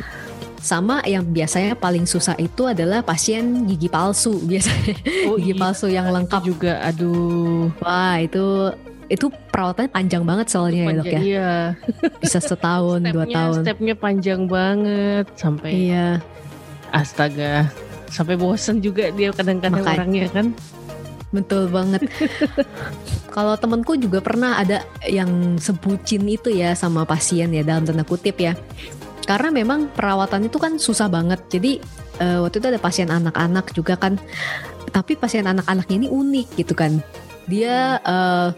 sama 0.61 1.01
yang 1.09 1.25
biasanya 1.25 1.73
paling 1.75 2.05
susah 2.05 2.37
itu 2.37 2.69
adalah 2.69 3.01
pasien 3.03 3.67
gigi 3.67 3.91
palsu 3.91 4.39
biasanya. 4.49 4.95
Oh 5.27 5.35
gigi 5.35 5.53
iya, 5.53 5.61
palsu 5.61 5.87
yang 5.91 6.07
itu 6.07 6.15
lengkap. 6.15 6.41
juga 6.47 6.73
aduh. 6.81 7.69
Wah 7.83 8.15
itu 8.21 8.71
itu 9.11 9.27
perawatannya 9.51 9.91
panjang 9.91 10.23
banget 10.23 10.47
soalnya 10.47 10.83
ya 10.87 10.95
dok 10.95 11.05
ya. 11.11 11.19
Iya. 11.19 11.51
bisa 12.23 12.39
setahun 12.39 13.03
dua 13.11 13.27
tahun. 13.27 13.61
Stepnya 13.67 13.95
panjang 13.99 14.47
banget 14.47 15.25
sampai 15.35 15.71
iya. 15.75 16.23
Astaga 16.95 17.67
sampai 18.11 18.35
bosen 18.35 18.83
juga 18.83 19.07
dia 19.15 19.31
kadang-kadang 19.31 19.83
orangnya 19.83 20.27
kan. 20.31 20.47
Betul 21.31 21.71
banget. 21.71 22.03
Kalau 23.31 23.55
temenku 23.55 23.95
juga 23.95 24.19
pernah 24.19 24.59
ada 24.59 24.83
yang 25.07 25.55
sebucin 25.55 26.27
itu 26.27 26.51
ya 26.51 26.75
sama 26.75 27.07
pasien 27.07 27.47
ya 27.55 27.63
dalam 27.63 27.87
tanda 27.87 28.03
kutip 28.03 28.35
ya. 28.37 28.53
Karena 29.23 29.49
memang 29.49 29.87
perawatan 29.95 30.51
itu 30.51 30.59
kan 30.59 30.75
susah 30.75 31.07
banget. 31.07 31.39
Jadi 31.47 31.79
eh, 32.19 32.37
waktu 32.43 32.59
itu 32.59 32.67
ada 32.67 32.81
pasien 32.81 33.07
anak-anak 33.07 33.71
juga 33.71 33.95
kan. 33.95 34.19
Tapi 34.91 35.15
pasien 35.15 35.47
anak-anaknya 35.47 35.95
ini 36.05 36.07
unik 36.11 36.47
gitu 36.59 36.75
kan. 36.75 36.99
Dia 37.47 38.03
eh, 38.03 38.49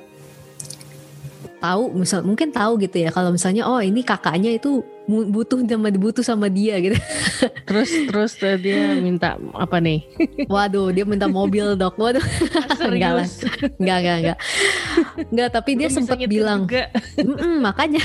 tahu 1.63 1.95
misal 1.95 2.27
mungkin 2.27 2.51
tahu 2.51 2.75
gitu 2.83 2.99
ya 2.99 3.09
kalau 3.15 3.31
misalnya 3.31 3.63
oh 3.63 3.79
ini 3.79 4.03
kakaknya 4.03 4.51
itu 4.51 4.83
butuh 5.03 5.60
sama 5.62 5.91
dibutuh 5.91 6.24
sama 6.24 6.48
dia 6.48 6.79
gitu. 6.79 6.95
Terus 7.67 7.89
terus 8.07 8.31
eh, 8.39 8.55
dia 8.55 8.95
minta 8.95 9.36
apa 9.51 9.79
nih? 9.79 10.00
Waduh, 10.48 10.95
dia 10.95 11.03
minta 11.03 11.27
mobil 11.27 11.75
dok. 11.75 12.00
Waduh, 12.00 12.24
enggak 12.88 13.12
lah. 13.19 13.27
Enggak, 13.79 13.98
enggak, 14.00 14.17
enggak. 14.19 14.38
Enggak, 15.27 15.50
tapi 15.51 15.72
dia 15.75 15.88
sempat 15.91 16.17
bilang, 16.24 16.63
juga. 16.63 16.88
"Mm-mm, 17.19 17.60
makanya 17.60 18.00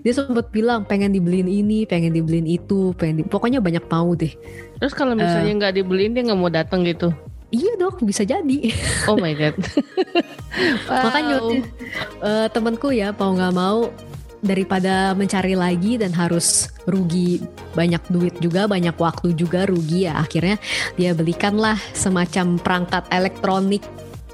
dia 0.00 0.12
sempat 0.12 0.52
bilang 0.52 0.84
pengen 0.84 1.12
dibeliin 1.12 1.48
ini, 1.48 1.88
pengen 1.88 2.12
dibeliin 2.12 2.44
itu, 2.44 2.92
pengen 3.00 3.24
di- 3.24 3.28
pokoknya 3.28 3.64
banyak 3.64 3.84
mau 3.88 4.12
deh. 4.12 4.32
Terus 4.76 4.92
kalau 4.92 5.16
misalnya 5.16 5.52
nggak 5.56 5.74
dibeliin 5.80 6.12
dia 6.12 6.22
nggak 6.28 6.40
mau 6.40 6.52
datang 6.52 6.84
gitu. 6.84 7.12
Iya 7.50 7.80
dok, 7.80 8.04
bisa 8.04 8.22
jadi. 8.22 8.70
Oh 9.08 9.16
my 9.16 9.32
god. 9.34 9.56
Makanya 10.86 11.36
Wow. 11.40 11.50
eh, 12.22 12.46
temanku 12.52 12.88
ya 12.92 13.10
mau 13.10 13.32
nggak 13.32 13.54
mau 13.54 13.88
daripada 14.40 15.12
mencari 15.12 15.52
lagi 15.54 16.00
dan 16.00 16.12
harus 16.16 16.68
rugi 16.88 17.40
banyak 17.76 18.00
duit 18.08 18.34
juga, 18.40 18.66
banyak 18.66 18.96
waktu 18.96 19.36
juga 19.36 19.68
rugi 19.68 20.08
ya. 20.08 20.20
Akhirnya 20.20 20.56
dia 20.96 21.12
belikanlah 21.12 21.76
semacam 21.92 22.56
perangkat 22.60 23.04
elektronik 23.12 23.84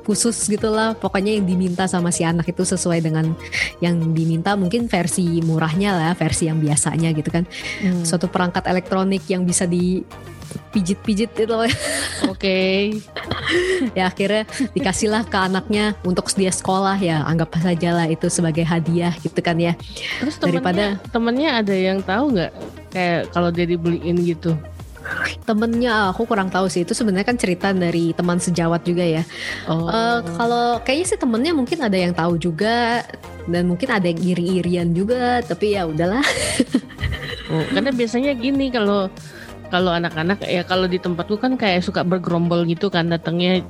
khusus 0.06 0.38
gitulah. 0.46 0.94
Pokoknya 0.94 1.34
yang 1.34 1.44
diminta 1.44 1.90
sama 1.90 2.14
si 2.14 2.22
anak 2.22 2.46
itu 2.46 2.62
sesuai 2.62 3.02
dengan 3.02 3.34
yang 3.82 4.14
diminta. 4.14 4.54
Mungkin 4.54 4.86
versi 4.86 5.42
murahnya 5.42 5.98
lah 5.98 6.12
versi 6.14 6.46
yang 6.46 6.62
biasanya 6.62 7.10
gitu 7.10 7.28
kan. 7.28 7.42
Hmm, 7.82 8.06
suatu 8.06 8.30
perangkat 8.30 8.70
elektronik 8.70 9.26
yang 9.26 9.42
bisa 9.42 9.66
dipijit-pijit 9.66 11.34
itu 11.34 11.56
Oke. 12.32 12.94
ya 13.98 14.06
akhirnya 14.06 14.46
dikasihlah 14.70 15.26
ke 15.26 15.34
anaknya 15.36 15.98
untuk 16.06 16.30
dia 16.30 16.54
sekolah. 16.54 16.94
Ya 17.02 17.26
anggap 17.26 17.58
saja 17.58 17.90
lah 17.98 18.06
itu 18.06 18.30
sebagai 18.30 18.62
hadiah 18.62 19.10
gitu 19.18 19.42
kan 19.42 19.58
ya. 19.58 19.75
Terus 20.22 20.38
temennya, 20.38 20.62
Daripada- 20.62 20.94
temennya 21.10 21.50
ada 21.58 21.75
yang 21.75 21.98
tahu 22.00 22.25
nggak? 22.38 22.52
Kayak 22.94 23.20
kalau 23.34 23.50
dia 23.50 23.66
dibeliin 23.66 24.16
gitu? 24.22 24.54
Temennya 25.46 26.10
aku 26.10 26.26
kurang 26.26 26.50
tahu 26.50 26.66
sih. 26.66 26.82
Itu 26.82 26.92
sebenarnya 26.92 27.26
kan 27.26 27.38
cerita 27.38 27.70
dari 27.70 28.10
teman 28.12 28.42
sejawat 28.42 28.82
juga 28.82 29.04
ya. 29.04 29.22
Oh. 29.70 29.86
Eh, 29.86 30.20
kalau 30.34 30.80
kayaknya 30.82 31.06
sih 31.14 31.18
temennya 31.18 31.52
mungkin 31.54 31.78
ada 31.82 31.96
yang 31.96 32.12
tahu 32.12 32.38
juga 32.38 33.06
dan 33.46 33.70
mungkin 33.70 33.88
ada 33.90 34.06
yang 34.10 34.18
iri-irian 34.18 34.90
juga 34.90 35.42
tapi 35.42 35.78
ya 35.78 35.86
udahlah. 35.86 36.25
Oh, 37.46 37.62
karena 37.70 37.94
biasanya 37.94 38.34
gini 38.34 38.75
kalau 38.75 39.06
kalau 39.70 39.90
anak-anak 39.92 40.42
ya 40.46 40.62
kalau 40.62 40.87
di 40.87 40.99
tempatku 40.99 41.37
kan 41.37 41.58
kayak 41.58 41.82
suka 41.82 42.06
bergerombol 42.06 42.62
gitu 42.66 42.87
kan 42.88 43.11
datangnya 43.11 43.62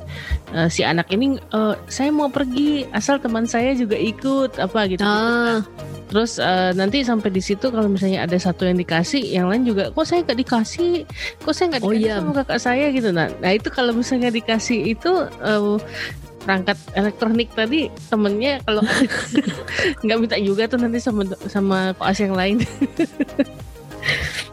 eh, 0.53 0.69
si 0.69 0.85
anak 0.85 1.09
ini 1.13 1.41
eh, 1.41 1.75
saya 1.89 2.13
mau 2.13 2.29
pergi 2.29 2.85
asal 2.93 3.17
teman 3.19 3.49
saya 3.49 3.73
juga 3.73 3.97
ikut 3.97 4.61
apa 4.61 4.81
gitu. 4.91 5.03
ah 5.05 5.65
Terus 6.07 6.39
eh, 6.39 6.71
nanti 6.79 7.03
sampai 7.03 7.35
di 7.35 7.43
situ 7.43 7.67
kalau 7.67 7.91
misalnya 7.91 8.23
ada 8.23 8.39
satu 8.39 8.63
yang 8.63 8.79
dikasih, 8.79 9.23
yang 9.27 9.51
lain 9.51 9.67
juga 9.67 9.91
kok 9.91 10.07
saya 10.07 10.23
nggak 10.23 10.39
dikasih, 10.39 11.03
kok 11.43 11.55
saya 11.55 11.67
nggak 11.75 11.83
Oh, 11.83 11.91
dikasih 11.91 12.07
iya. 12.07 12.15
sama 12.23 12.33
kakak 12.43 12.61
saya 12.63 12.87
gitu. 12.95 13.09
Nah, 13.11 13.27
nah 13.43 13.51
itu 13.51 13.69
kalau 13.75 13.91
misalnya 13.91 14.31
dikasih 14.31 14.95
itu 14.95 15.13
eh, 15.43 15.77
perangkat 16.47 16.79
elektronik 16.95 17.51
tadi 17.59 17.91
temennya 18.07 18.63
kalau 18.63 18.87
nggak 20.07 20.19
minta 20.23 20.39
juga 20.39 20.71
tuh 20.71 20.79
nanti 20.79 21.03
sama 21.03 21.27
sama 21.51 21.91
koas 21.99 22.19
yang 22.23 22.39
lain. 22.39 22.63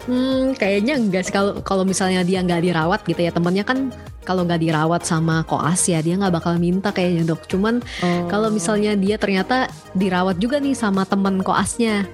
Hmm, 0.03 0.51
kayaknya 0.55 0.99
enggak 0.99 1.23
sih 1.27 1.33
kalau 1.33 1.63
kalau 1.63 1.87
misalnya 1.87 2.27
dia 2.27 2.43
nggak 2.43 2.59
dirawat 2.59 3.01
gitu 3.07 3.23
ya 3.23 3.31
temennya 3.31 3.63
kan 3.63 3.87
kalau 4.23 4.43
nggak 4.43 4.59
dirawat 4.59 5.03
sama 5.03 5.43
koas 5.47 5.83
ya 5.87 5.99
dia 5.99 6.15
nggak 6.19 6.43
bakal 6.43 6.55
minta 6.59 6.91
kayaknya 6.91 7.23
dok. 7.23 7.43
Cuman 7.47 7.79
Oh. 8.03 8.27
kalau 8.27 8.51
misalnya 8.51 8.95
dia 8.99 9.15
ternyata 9.15 9.71
dirawat 9.95 10.39
juga 10.39 10.59
nih 10.59 10.75
sama 10.75 11.03
temen 11.03 11.39
koasnya, 11.43 12.07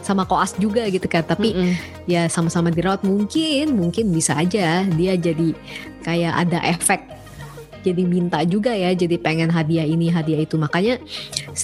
sama 0.00 0.24
koas 0.24 0.56
juga 0.56 0.88
gitu 0.88 1.04
kan. 1.04 1.24
Tapi 1.24 1.52
Mm-mm. 1.52 1.72
ya 2.08 2.28
sama-sama 2.28 2.68
dirawat 2.68 3.04
mungkin 3.04 3.76
mungkin 3.76 4.12
bisa 4.12 4.36
aja 4.36 4.84
dia 4.84 5.12
jadi 5.16 5.52
kayak 6.04 6.32
ada 6.48 6.58
efek 6.64 7.00
jadi 7.84 8.02
minta 8.08 8.40
juga 8.48 8.72
ya 8.72 8.96
jadi 8.96 9.20
pengen 9.20 9.52
hadiah 9.52 9.84
ini 9.84 10.08
hadiah 10.08 10.40
itu. 10.40 10.56
Makanya 10.56 10.96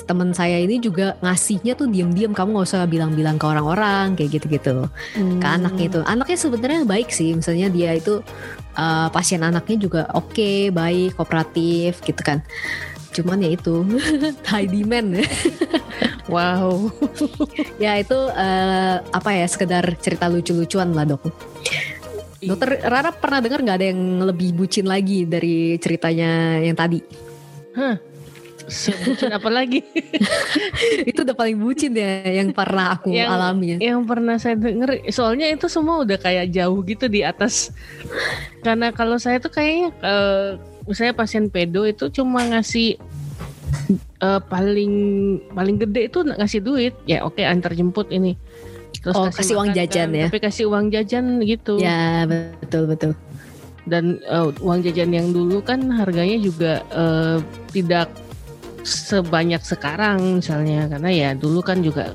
teman 0.04 0.36
saya 0.36 0.60
ini 0.60 0.76
juga 0.76 1.16
ngasihnya 1.24 1.72
tuh 1.74 1.88
diem-diem. 1.88 2.36
Kamu 2.36 2.52
nggak 2.52 2.68
usah 2.68 2.84
bilang-bilang 2.84 3.40
ke 3.40 3.48
orang-orang 3.48 4.12
kayak 4.14 4.36
gitu-gitu. 4.36 4.84
Ke 4.84 5.16
Hmm. 5.16 5.40
anaknya 5.40 5.84
itu. 5.88 6.00
Anaknya 6.04 6.36
sebenarnya 6.36 6.80
baik 6.84 7.08
sih. 7.08 7.32
Misalnya 7.32 7.72
dia 7.72 7.96
itu 7.96 8.20
uh, 8.76 9.08
pasien 9.08 9.40
anaknya 9.40 9.80
juga 9.80 10.02
oke 10.12 10.68
baik 10.70 11.16
kooperatif 11.16 12.04
gitu 12.04 12.20
kan. 12.20 12.44
Cuman 13.10 13.40
ya 13.42 13.56
itu 13.56 13.82
high 14.52 14.68
demand 14.68 15.18
Wow. 16.30 16.94
ya 17.82 17.98
itu 17.98 18.14
uh, 18.14 19.02
apa 19.02 19.30
ya 19.34 19.50
sekedar 19.50 19.82
cerita 19.98 20.30
lucu-lucuan 20.30 20.94
lah 20.94 21.02
dok 21.02 21.26
Dokter 22.40 22.80
Rara 22.80 23.12
pernah 23.12 23.44
dengar 23.44 23.60
nggak 23.60 23.76
ada 23.76 23.86
yang 23.92 24.00
lebih 24.24 24.56
bucin 24.56 24.88
lagi 24.88 25.28
dari 25.28 25.76
ceritanya 25.76 26.56
yang 26.64 26.72
tadi? 26.72 27.00
Sebutin 28.70 29.34
apa 29.34 29.50
lagi? 29.50 29.82
itu 31.10 31.20
udah 31.20 31.36
paling 31.36 31.58
bucin 31.58 31.90
ya 31.92 32.22
yang 32.40 32.54
pernah 32.54 32.96
aku 32.96 33.10
Yang- 33.12 33.28
alami. 33.28 33.66
ya. 33.74 33.92
yang 33.92 34.00
pernah 34.06 34.38
saya 34.38 34.54
denger 34.56 35.10
soalnya 35.10 35.50
itu 35.50 35.66
semua 35.66 36.00
udah 36.06 36.16
kayak 36.16 36.48
jauh 36.54 36.80
gitu 36.86 37.10
di 37.10 37.26
atas 37.26 37.74
karena 38.62 38.94
kalau 38.94 39.18
saya 39.18 39.42
tuh 39.42 39.50
kayaknya 39.50 39.90
eh, 40.00 40.48
misalnya 40.86 41.14
pasien 41.18 41.50
pedo 41.50 41.82
itu 41.82 42.08
cuma 42.14 42.46
ngasih 42.46 42.94
eh, 44.22 44.40
paling 44.46 44.94
paling 45.50 45.76
gede 45.82 46.06
itu 46.06 46.18
ngasih 46.22 46.60
duit 46.62 46.94
ya 47.04 47.26
oke 47.26 47.42
antar 47.42 47.74
jemput 47.74 48.06
ini 48.14 48.38
terus 49.00 49.14
Oh, 49.16 49.26
kasih 49.28 49.56
uang 49.56 49.70
makan 49.72 49.78
jajan 49.80 50.08
kan, 50.08 50.20
ya? 50.20 50.26
tapi 50.28 50.38
kasih 50.40 50.64
uang 50.68 50.86
jajan 50.92 51.24
gitu 51.42 51.74
Ya 51.80 52.24
betul 52.28 52.84
betul. 52.84 53.12
dan 53.88 54.20
eh, 54.22 54.48
uang 54.60 54.80
jajan 54.84 55.10
yang 55.10 55.28
dulu 55.32 55.60
kan 55.60 55.80
harganya 55.90 56.36
juga 56.36 56.72
eh, 56.92 57.38
tidak 57.72 58.12
sebanyak 58.80 59.60
sekarang 59.60 60.40
misalnya 60.40 60.88
karena 60.88 61.10
ya 61.12 61.28
dulu 61.36 61.60
kan 61.60 61.84
juga 61.84 62.12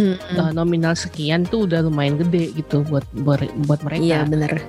Hmm, 0.00 0.16
uh, 0.32 0.48
nominal 0.56 0.96
sekian 0.96 1.44
tuh 1.44 1.68
udah 1.68 1.84
lumayan 1.84 2.16
gede 2.16 2.56
gitu 2.56 2.80
buat 2.88 3.04
buat, 3.12 3.44
buat 3.68 3.84
mereka. 3.84 4.00
Iya 4.00 4.20
bener. 4.24 4.64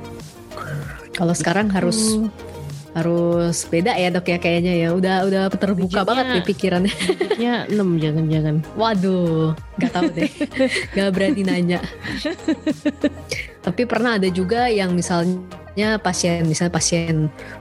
Kalau 1.15 1.31
sekarang 1.31 1.71
harus 1.71 2.19
Uh, 2.19 2.27
harus 2.91 3.63
beda 3.65 3.95
ya 3.95 4.11
dok 4.11 4.27
ya 4.27 4.37
kayaknya 4.37 4.73
ya. 4.75 4.89
Udah 4.91 5.23
udah 5.23 5.43
terbuka 5.49 6.03
Digitnya- 6.03 6.07
banget 6.07 6.25
nih 6.27 6.43
pikirannya. 6.43 6.95
ya 7.39 7.55
6 7.67 8.03
jangan-jangan. 8.03 8.55
Waduh, 8.75 9.55
nggak 9.79 9.91
tahu 9.91 10.07
deh. 10.11 10.31
Gak 10.95 11.09
berani 11.15 11.41
nanya. 11.43 11.79
Tapi 13.61 13.81
pernah 13.85 14.17
ada 14.17 14.27
juga 14.27 14.67
yang 14.67 14.91
misalnya 14.91 16.01
pasien, 16.01 16.43
misalnya 16.43 16.73
pasien 16.73 17.15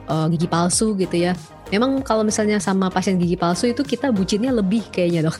uh, 0.09 0.25
gigi 0.27 0.49
palsu 0.49 0.97
gitu 0.97 1.15
ya. 1.15 1.33
Memang 1.71 2.03
kalau 2.03 2.21
misalnya 2.27 2.59
sama 2.59 2.91
pasien 2.91 3.15
gigi 3.15 3.39
palsu 3.39 3.71
itu 3.71 3.81
kita 3.81 4.11
bucinnya 4.11 4.51
lebih 4.51 4.83
kayaknya 4.91 5.31
dok. 5.31 5.39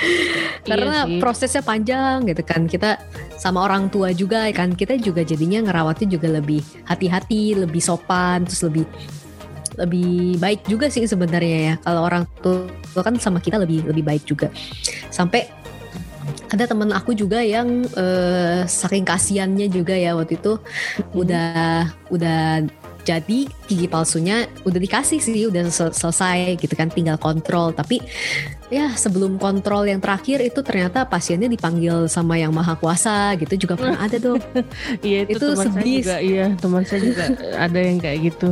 Karena 0.68 1.06
Iya 1.06 1.16
sih. 1.16 1.20
prosesnya 1.22 1.62
panjang 1.64 2.26
gitu 2.28 2.42
kan. 2.44 2.66
Kita 2.68 3.00
sama 3.40 3.64
orang 3.64 3.88
tua 3.88 4.12
juga 4.12 4.44
kan 4.52 4.76
kita 4.76 5.00
juga 5.00 5.24
jadinya 5.24 5.64
ngerawatnya 5.64 6.10
juga 6.10 6.28
lebih 6.28 6.60
hati-hati, 6.84 7.56
lebih 7.56 7.80
sopan, 7.80 8.44
terus 8.44 8.66
lebih 8.66 8.84
lebih 9.80 10.36
baik 10.36 10.66
juga 10.68 10.92
sih 10.92 11.08
sebenarnya 11.08 11.58
ya. 11.58 11.74
Kalau 11.80 12.04
orang 12.04 12.28
tua 12.44 13.00
kan 13.00 13.16
sama 13.16 13.40
kita 13.40 13.56
lebih 13.56 13.88
lebih 13.88 14.04
baik 14.04 14.28
juga. 14.28 14.52
Sampai 15.08 15.48
ada 16.50 16.66
temen 16.66 16.90
aku 16.90 17.14
juga 17.14 17.40
yang 17.40 17.86
eh, 17.94 18.66
saking 18.66 19.06
kasiannya 19.06 19.70
juga 19.70 19.94
ya 19.94 20.18
waktu 20.18 20.34
itu 20.36 20.58
udah 21.14 21.86
udah 22.10 22.66
jadi 23.00 23.38
gigi 23.64 23.86
palsunya 23.86 24.36
udah 24.62 24.76
dikasih 24.76 25.18
sih 25.18 25.44
udah 25.44 25.66
sel- 25.66 25.90
selesai 25.90 26.56
gitu 26.56 26.72
kan 26.72 26.86
tinggal 26.86 27.16
kontrol 27.16 27.70
tapi 27.70 27.98
ya 28.68 28.92
sebelum 28.92 29.34
kontrol 29.36 29.82
yang 29.82 29.98
terakhir 29.98 30.38
itu 30.40 30.60
ternyata 30.60 31.02
pasiennya 31.02 31.48
dipanggil 31.48 32.06
sama 32.06 32.34
yang 32.34 32.50
maha 32.50 32.74
kuasa 32.74 33.34
gitu 33.34 33.56
juga 33.58 33.74
pernah 33.74 33.98
ada 33.98 34.16
tuh 34.16 34.36
Iya 35.02 35.24
itu, 35.24 35.36
Itu 35.36 35.46
teman 35.50 35.66
saya 35.66 35.74
sedih. 35.76 35.96
juga 35.98 36.16
iya 36.20 36.46
teman 36.54 36.82
saya 36.82 37.00
juga 37.02 37.24
ada 37.56 37.78
yang 37.78 37.98
kayak 37.98 38.18
gitu 38.26 38.48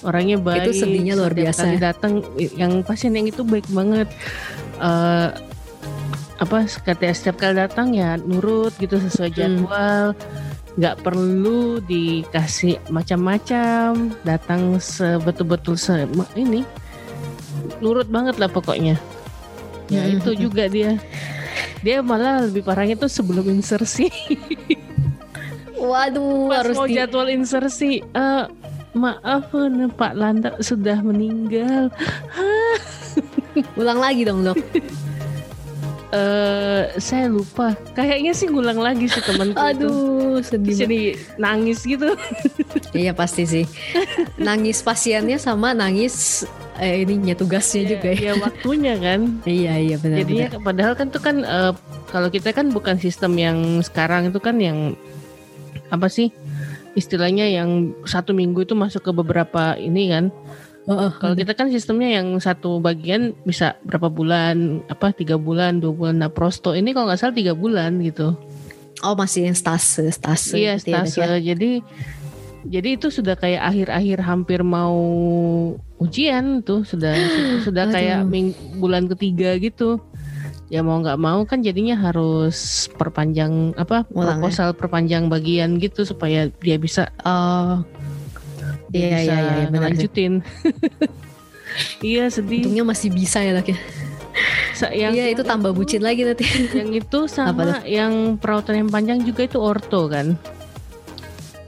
orangnya 0.00 0.36
baik 0.38 0.60
Itu 0.66 0.72
sedihnya 0.78 1.12
luar 1.12 1.32
biasa. 1.32 1.60
kali 1.62 1.76
datang 1.76 2.12
yang 2.54 2.80
pasien 2.80 3.12
yang 3.12 3.26
itu 3.26 3.42
baik 3.42 3.66
banget 3.68 4.08
Eh 4.76 5.28
apa 6.40 6.64
setiap 6.64 7.36
kali 7.36 7.52
datang 7.54 7.92
ya 7.92 8.16
nurut 8.16 8.72
gitu 8.74 8.96
sesuai 8.98 9.28
Hmm. 9.28 10.16
Nggak 10.80 11.04
perlu 11.04 11.76
dikasih 11.84 12.80
macam-macam 12.88 14.16
datang 14.24 14.80
sebetul-betul 14.80 15.76
se 15.76 16.08
ini 16.32 16.64
nurut 17.84 18.08
banget 18.08 18.40
lah 18.40 18.48
pokoknya 18.48 18.96
ya 19.92 20.00
Hmm. 20.00 20.16
itu 20.16 20.48
juga 20.48 20.70
dia 20.70 20.96
dia 21.82 21.98
malah 22.00 22.46
lebih 22.46 22.62
parahnya 22.62 22.94
tuh 22.94 23.10
sebelum 23.10 23.44
insersi 23.50 24.06
waduh 25.76 26.46
Pas 26.48 26.62
harus 26.62 26.76
mau 26.78 26.86
di 26.86 26.94
jadwal 26.94 27.26
insersi, 27.26 27.98
eh, 27.98 28.44
maaf 28.94 29.50
eh, 29.50 29.90
Pak 29.90 30.12
Landa 30.14 30.50
sudah 30.62 31.02
meninggal. 31.02 31.90
ulang 33.74 33.98
lagi 33.98 34.22
dong 34.22 34.46
dok 34.46 34.56
Eh, 36.10 36.82
saya 36.98 37.30
lupa. 37.30 37.78
Kayaknya 37.94 38.32
sih 38.34 38.50
ngulang 38.50 38.82
lagi 38.82 39.06
sih 39.06 39.22
temanku 39.22 39.54
itu. 39.54 39.86
aduh 39.86 40.42
sedih 40.42 40.74
banget. 40.74 40.82
Jadi 40.82 41.00
nangis 41.38 41.78
gitu. 41.86 42.08
iya 42.96 43.12
pasti 43.14 43.46
sih 43.46 43.64
nangis 44.40 44.82
pasiennya 44.82 45.38
sama 45.38 45.70
nangis 45.70 46.42
eh, 46.82 47.06
ininya 47.06 47.38
tugasnya 47.38 47.96
juga 47.96 48.10
ya 48.10 48.32
ya 48.32 48.42
waktunya 48.42 48.94
kan. 48.98 49.38
iya 49.46 49.78
iya 49.78 49.96
benar 50.00 50.26
Jadinya 50.26 50.48
benar 50.50 50.64
padahal 50.66 50.94
kan 50.98 51.06
tuh 51.12 51.22
kan 51.22 51.36
eh, 51.46 51.72
kalau 52.10 52.28
kita 52.32 52.50
kan 52.50 52.74
bukan 52.74 52.98
sistem 52.98 53.38
yang 53.38 53.58
sekarang 53.84 54.34
itu 54.34 54.40
kan 54.42 54.58
yang 54.58 54.98
apa 55.90 56.10
sih 56.10 56.34
istilahnya 56.98 57.46
yang 57.46 57.94
satu 58.02 58.34
minggu 58.34 58.66
itu 58.66 58.74
masuk 58.74 59.06
ke 59.06 59.12
beberapa 59.14 59.78
ini 59.78 60.10
kan 60.10 60.34
Heeh. 60.80 61.10
Kalau 61.20 61.34
kita 61.36 61.52
kan 61.52 61.68
sistemnya 61.68 62.20
yang 62.20 62.40
satu 62.40 62.80
bagian 62.80 63.36
bisa 63.44 63.76
berapa 63.84 64.08
bulan, 64.08 64.80
apa 64.88 65.12
tiga 65.12 65.36
bulan, 65.36 65.78
dua 65.78 65.92
bulan. 65.92 66.16
Nah 66.24 66.30
prosto 66.32 66.72
ini 66.72 66.96
kalau 66.96 67.12
nggak 67.12 67.20
salah 67.20 67.36
tiga 67.36 67.52
bulan 67.52 68.00
gitu. 68.00 68.32
oh 69.00 69.16
masih 69.16 69.48
yang 69.48 69.56
stase 69.56 70.12
stase 70.12 70.60
iya 70.60 70.76
gitu 70.76 70.92
ya, 70.92 71.08
stase. 71.08 71.20
ya? 71.24 71.40
Jadi 71.40 71.80
jadi 72.68 73.00
itu 73.00 73.08
sudah 73.08 73.32
kayak 73.32 73.64
akhir-akhir 73.64 74.18
hampir 74.20 74.60
mau 74.60 74.92
ujian 75.96 76.60
tuh 76.60 76.84
sudah 76.84 77.16
sudah 77.64 77.88
kayak 77.88 78.24
Aduh. 78.24 78.28
ming- 78.28 78.56
bulan 78.76 79.08
ketiga 79.08 79.56
gitu. 79.56 80.00
Ya 80.70 80.84
mau 80.86 81.00
nggak 81.00 81.18
mau 81.18 81.42
kan 81.48 81.64
jadinya 81.64 81.98
harus 81.98 82.86
perpanjang 82.94 83.74
apa 83.74 84.06
Ulang 84.12 84.38
ya? 84.38 84.52
proposal 84.52 84.68
perpanjang 84.76 85.26
bagian 85.26 85.80
gitu 85.82 86.06
supaya 86.06 86.46
dia 86.60 86.76
bisa 86.78 87.10
dia 87.24 87.82
Iya, 88.90 89.08
bisa 89.08 89.22
iya, 89.22 89.34
iya, 89.36 89.52
sih. 89.56 89.66
ngelanjutin. 89.70 90.32
iya 92.02 92.24
sedih. 92.26 92.66
untungnya 92.66 92.84
masih 92.84 93.08
bisa 93.08 93.38
ya 93.40 93.54
dok 93.54 93.70
ya 93.70 93.78
yang- 94.90 95.14
iya 95.14 95.24
itu 95.30 95.42
tambah 95.42 95.70
bucin 95.70 96.00
lagi 96.00 96.24
nanti 96.24 96.44
yang 96.78 96.90
itu 96.90 97.18
Apa 97.24 97.30
sama 97.30 97.84
yang 97.84 98.36
perawatan 98.36 98.86
yang 98.86 98.88
panjang 98.90 99.18
juga 99.22 99.44
itu 99.46 99.58
orto 99.60 100.08
kan 100.08 100.34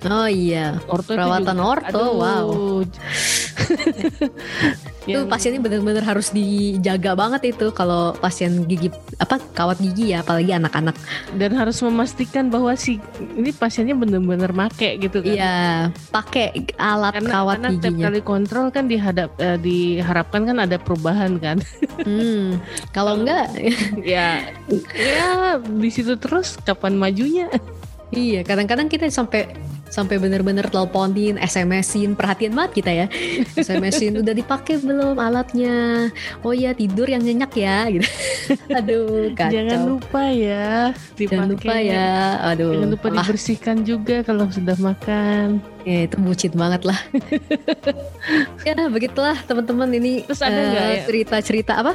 oh 0.03 0.27
iya 0.27 0.81
orto 0.89 1.15
Perawatan 1.15 1.55
juga, 1.55 1.71
orto, 1.79 2.03
aduh. 2.03 2.13
wow. 2.19 2.47
itu 5.03 5.19
Yang- 5.19 5.31
pasiennya 5.35 5.61
benar-benar 5.63 6.05
harus 6.07 6.31
dijaga 6.31 7.19
banget 7.19 7.55
itu 7.59 7.75
kalau 7.75 8.15
pasien 8.23 8.63
gigi 8.71 8.87
apa 9.19 9.43
kawat 9.51 9.83
gigi 9.83 10.15
ya 10.15 10.23
apalagi 10.23 10.55
anak-anak. 10.55 10.95
Dan 11.35 11.59
harus 11.59 11.83
memastikan 11.83 12.55
bahwa 12.55 12.71
si 12.79 13.03
ini 13.35 13.51
pasiennya 13.51 13.99
benar-benar 13.99 14.55
make 14.55 15.03
gitu 15.03 15.19
kan? 15.19 15.35
Iya 15.35 15.57
pakai 16.15 16.55
alat 16.79 17.19
karena, 17.19 17.31
kawat 17.35 17.57
karena 17.59 17.69
giginya. 17.83 18.05
kali 18.07 18.21
kontrol 18.23 18.67
kan 18.71 18.87
dihadap 18.87 19.35
eh, 19.43 19.59
diharapkan 19.59 20.47
kan 20.47 20.57
ada 20.63 20.79
perubahan 20.79 21.39
kan? 21.43 21.59
Hmm, 22.03 22.59
kalau 22.91 23.15
enggak 23.15 23.47
ya 24.03 24.43
ya 24.97 25.55
di 25.61 25.87
situ 25.87 26.19
terus 26.19 26.59
kapan 26.59 26.99
majunya? 26.99 27.47
Iya 28.11 28.43
kadang-kadang 28.43 28.91
kita 28.91 29.07
sampai 29.09 29.55
sampai 29.93 30.17
benar-benar 30.17 30.73
teleponin, 30.73 31.37
SMS-in, 31.37 32.17
perhatian 32.17 32.57
banget 32.57 32.73
kita 32.81 32.91
ya. 32.91 33.07
SMS-in 33.61 34.25
udah 34.25 34.33
dipakai 34.33 34.81
belum 34.81 35.21
alatnya? 35.21 36.09
Oh 36.41 36.57
ya 36.57 36.73
tidur 36.73 37.05
yang 37.05 37.21
nyenyak 37.21 37.53
ya 37.53 37.93
gitu. 37.93 38.09
Aduh, 38.81 39.37
kacau. 39.37 39.53
jangan 39.53 39.79
lupa 39.85 40.23
ya 40.33 40.97
dipakai 41.15 41.29
Jangan 41.29 41.49
lupa 41.53 41.75
ya. 41.77 42.11
Aduh. 42.49 42.73
jangan 42.73 42.91
lupa 42.97 43.07
ah, 43.13 43.15
dibersihkan 43.21 43.77
juga 43.85 44.17
kalau 44.25 44.49
sudah 44.49 44.77
makan 44.81 45.61
ya, 45.85 46.09
itu 46.09 46.17
bucin 46.25 46.53
banget 46.57 46.83
lah. 46.89 46.99
ya 48.67 48.75
begitulah 48.89 49.37
teman-teman 49.45 49.93
ini 49.93 50.25
Terus 50.25 50.41
ada 50.41 50.61
nggak 50.73 50.89
ya? 50.89 51.03
cerita-cerita 51.05 51.73
apa? 51.85 51.93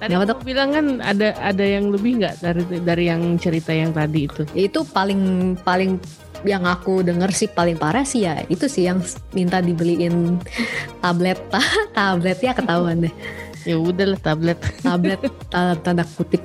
Tadi 0.00 0.16
kamu 0.16 0.44
bilang 0.46 0.68
kan 0.72 0.86
ada 1.04 1.36
ada 1.42 1.64
yang 1.64 1.92
lebih 1.92 2.24
nggak 2.24 2.40
dari 2.40 2.62
dari 2.80 3.04
yang 3.10 3.36
cerita 3.36 3.74
yang 3.74 3.90
tadi 3.90 4.30
itu? 4.30 4.42
Itu 4.56 4.86
paling 4.88 5.54
paling 5.60 6.00
yang 6.44 6.64
aku 6.64 7.04
denger 7.04 7.30
sih 7.32 7.48
paling 7.50 7.76
parah 7.76 8.04
sih 8.06 8.24
ya 8.24 8.44
itu 8.48 8.66
sih 8.66 8.88
yang 8.88 9.00
minta 9.36 9.60
dibeliin 9.60 10.40
tablet. 11.00 11.38
Tablet 11.96 12.38
ya 12.40 12.52
ketahuan 12.56 13.04
deh. 13.08 13.14
Ya 13.68 13.76
udahlah 13.76 14.20
tablet. 14.20 14.58
tablet 14.80 15.20
tanda, 15.52 15.74
tanda 15.80 16.04
kutip. 16.04 16.40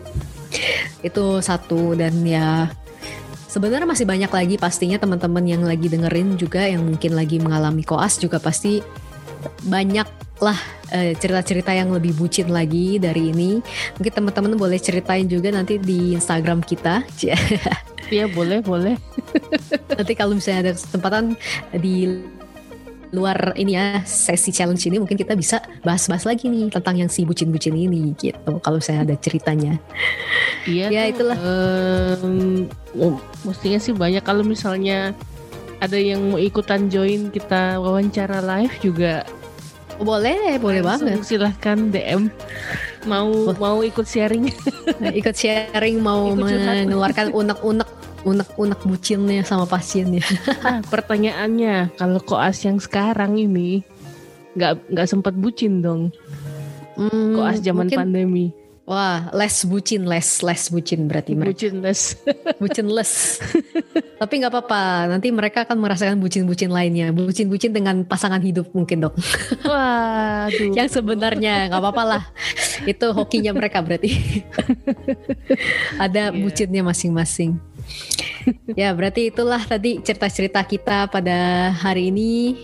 Itu 1.03 1.39
satu 1.39 1.95
dan 1.95 2.23
ya 2.25 2.67
sebenarnya 3.55 3.87
masih 3.87 4.03
banyak 4.03 4.31
lagi 4.31 4.55
pastinya 4.59 4.99
teman-teman 4.99 5.47
yang 5.47 5.63
lagi 5.63 5.87
dengerin 5.87 6.35
juga 6.35 6.67
yang 6.67 6.83
mungkin 6.83 7.15
lagi 7.15 7.39
mengalami 7.39 7.87
koas 7.87 8.19
juga 8.19 8.35
pasti 8.35 8.83
banyak 9.63 10.24
lah 10.43 10.59
eh, 10.91 11.15
cerita-cerita 11.15 11.71
yang 11.71 11.95
lebih 11.95 12.11
bucin 12.15 12.51
lagi 12.51 12.99
dari 12.99 13.31
ini 13.31 13.63
mungkin 13.95 14.11
teman-teman 14.11 14.59
boleh 14.59 14.75
ceritain 14.75 15.23
juga 15.25 15.47
nanti 15.51 15.79
di 15.79 16.11
Instagram 16.15 16.59
kita 16.63 17.03
Iya 18.05 18.29
boleh 18.29 18.61
boleh. 18.61 19.01
nanti 19.97 20.13
kalau 20.13 20.37
misalnya 20.37 20.69
ada 20.69 20.71
kesempatan 20.77 21.33
di 21.73 22.21
luar 23.09 23.55
ini 23.55 23.73
ya 23.79 24.03
sesi 24.05 24.51
challenge 24.51 24.85
ini 24.85 24.99
mungkin 25.01 25.15
kita 25.17 25.33
bisa 25.33 25.57
bahas-bahas 25.81 26.27
lagi 26.27 26.51
nih 26.51 26.67
tentang 26.69 26.99
yang 26.99 27.09
si 27.09 27.23
bucin-bucin 27.25 27.73
ini 27.73 28.11
gitu 28.19 28.59
kalau 28.59 28.77
saya 28.83 29.01
ada 29.07 29.15
ceritanya 29.17 29.79
Iya. 30.65 30.89
Ya, 30.89 31.01
tuh, 31.09 31.09
itulah. 31.13 31.37
oh, 32.97 33.15
mestinya 33.45 33.77
sih 33.77 33.93
banyak 33.93 34.25
kalau 34.25 34.41
misalnya 34.41 35.13
ada 35.77 35.97
yang 35.97 36.33
mau 36.33 36.41
ikutan 36.41 36.89
join 36.89 37.29
kita 37.29 37.77
wawancara 37.77 38.41
live 38.41 38.73
juga 38.81 39.21
boleh 40.01 40.59
boleh 40.59 40.81
langsung 40.83 41.11
banget. 41.11 41.27
silahkan 41.27 41.77
DM 41.91 42.27
mau 43.05 43.29
mau 43.55 43.77
ikut 43.85 44.03
sharing. 44.03 44.49
Ikut 45.19 45.35
sharing 45.37 46.01
mau 46.01 46.33
Ikut 46.33 46.41
mengeluarkan 46.41 47.31
unek-unek 47.31 47.89
unek-unek 48.25 48.79
bucinnya 48.83 49.45
sama 49.45 49.69
pasiennya. 49.69 50.25
Nah 50.65 50.81
pertanyaannya 50.89 51.93
kalau 51.95 52.17
koas 52.25 52.65
yang 52.65 52.81
sekarang 52.81 53.37
ini 53.37 53.85
nggak 54.57 54.89
nggak 54.89 55.07
sempat 55.07 55.37
bucin 55.37 55.85
dong. 55.85 56.09
Hmm, 56.97 57.37
koas 57.37 57.61
zaman 57.61 57.85
mungkin- 57.85 57.99
pandemi 58.01 58.45
wah 58.85 59.33
less 59.33 59.65
bucin 59.65 60.05
less 60.05 60.45
less 60.45 60.69
bucin 60.69 61.09
berarti 61.09 61.33
mereka 61.33 61.57
bucin 61.57 61.81
les 61.81 62.01
bucin 62.61 62.87
less. 62.89 63.41
Tapi 64.15 64.33
nggak 64.39 64.53
apa-apa 64.53 65.09
nanti 65.11 65.33
mereka 65.33 65.65
akan 65.65 65.77
merasakan 65.81 66.17
bucin-bucin 66.21 66.69
lainnya. 66.69 67.09
Bucin-bucin 67.11 67.73
dengan 67.73 68.05
pasangan 68.05 68.39
hidup 68.39 68.71
mungkin 68.71 69.09
dok. 69.09 69.17
Waduh. 69.67 70.71
Yang 70.71 71.01
sebenarnya 71.01 71.67
nggak 71.73 71.81
apa-apa 71.81 72.03
lah. 72.05 72.23
Itu 72.85 73.11
hokinya 73.11 73.51
mereka 73.51 73.81
berarti. 73.81 74.13
Ada 76.03 76.31
Iya. 76.31 76.41
bucinnya 76.41 76.81
masing-masing. 76.81 77.57
Ya 78.77 78.93
berarti 78.93 79.33
itulah 79.33 79.61
tadi 79.61 80.01
cerita-cerita 80.01 80.61
kita 80.65 81.09
pada 81.09 81.69
hari 81.73 82.13
ini 82.13 82.55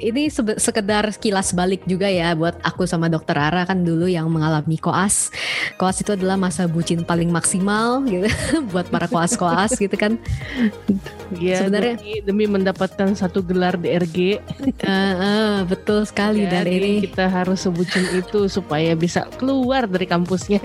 ini 0.00 0.32
sekedar 0.56 1.04
kilas 1.14 1.52
balik 1.52 1.84
juga 1.84 2.08
ya 2.08 2.32
buat 2.32 2.56
aku 2.60 2.84
sama 2.84 3.06
dokter 3.06 3.36
Ara 3.36 3.62
kan 3.62 3.84
dulu 3.84 4.08
yang 4.08 4.26
mengalami 4.26 4.74
koas. 4.74 5.28
Koas 5.76 6.00
itu 6.00 6.10
adalah 6.10 6.34
masa 6.34 6.64
bucin 6.64 7.04
paling 7.04 7.28
maksimal 7.28 8.00
gitu. 8.04 8.24
Buat 8.72 8.88
para 8.88 9.06
koas-koas 9.06 9.76
gitu 9.76 9.92
kan. 9.94 10.16
Ya, 11.36 11.60
Sebenarnya- 11.60 12.00
demi, 12.00 12.14
demi 12.24 12.44
mendapatkan 12.48 13.12
satu 13.12 13.44
gelar 13.44 13.76
DRG, 13.76 14.40
Eh, 14.80 14.80
eh, 14.82 15.56
betul 15.64 16.02
sekali 16.02 16.42
ya, 16.42 16.64
jadi 16.64 16.72
ini. 16.72 17.04
kita 17.04 17.28
harus 17.28 17.60
sebutin 17.60 18.02
itu 18.16 18.48
supaya 18.48 18.96
bisa 18.96 19.28
keluar 19.36 19.84
dari 19.84 20.04
kampusnya 20.04 20.58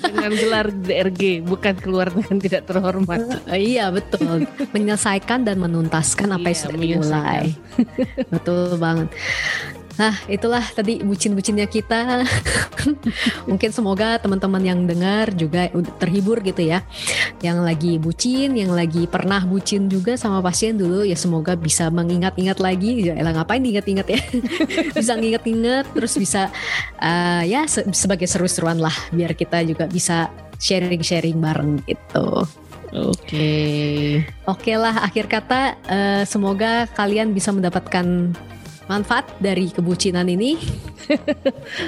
dengan 0.00 0.32
gelar 0.32 0.66
DRG, 0.70 1.22
bukan 1.42 1.74
keluar 1.76 2.08
dengan 2.08 2.36
tidak 2.36 2.62
terhormat. 2.64 3.20
Eh, 3.46 3.76
iya 3.76 3.88
betul 3.88 4.46
menyelesaikan 4.70 5.44
dan 5.44 5.58
menuntaskan 5.58 6.28
apa 6.30 6.46
yang 6.46 6.56
Iya, 6.56 6.62
sudah 6.62 6.78
menyelesaikan. 6.78 7.44
dimulai. 7.44 8.28
betul 8.30 8.60
banget. 8.76 9.08
Nah 9.96 10.14
itulah 10.30 10.62
tadi 10.62 11.02
bucin-bucinnya 11.02 11.66
kita. 11.66 12.22
Mungkin 13.50 13.70
semoga 13.74 14.20
teman-teman 14.22 14.62
yang 14.62 14.80
dengar 14.86 15.32
juga 15.34 15.68
terhibur 15.98 16.38
gitu 16.44 16.62
ya. 16.62 16.84
Yang 17.42 17.58
lagi 17.64 17.92
bucin, 17.98 18.54
yang 18.54 18.72
lagi 18.72 19.08
pernah 19.10 19.42
bucin 19.42 19.90
juga 19.90 20.14
sama 20.14 20.38
pasien 20.44 20.76
dulu 20.78 21.02
ya 21.02 21.16
semoga 21.18 21.58
bisa 21.58 21.90
mengingat-ingat 21.90 22.58
lagi. 22.62 23.10
Ya 23.10 23.18
elah 23.18 23.34
ngapain 23.34 23.60
diingat-ingat 23.64 24.06
ya? 24.06 24.20
bisa 24.98 25.12
nginget-inget 25.16 25.86
terus 25.96 26.14
bisa 26.14 26.52
eh, 27.00 27.42
ya 27.50 27.66
se- 27.66 27.88
sebagai 27.90 28.28
seru-seruan 28.28 28.78
lah 28.78 28.94
biar 29.10 29.34
kita 29.34 29.64
juga 29.66 29.90
bisa 29.90 30.30
sharing-sharing 30.60 31.40
bareng 31.40 31.80
gitu. 31.88 32.44
Oke. 32.90 33.54
Oke 34.50 34.72
lah, 34.74 35.06
akhir 35.06 35.30
kata 35.30 35.78
eh, 35.86 36.22
semoga 36.26 36.90
kalian 36.90 37.30
bisa 37.30 37.54
mendapatkan 37.54 38.34
manfaat 38.90 39.30
dari 39.38 39.70
kebucinan 39.70 40.26
ini. 40.26 40.58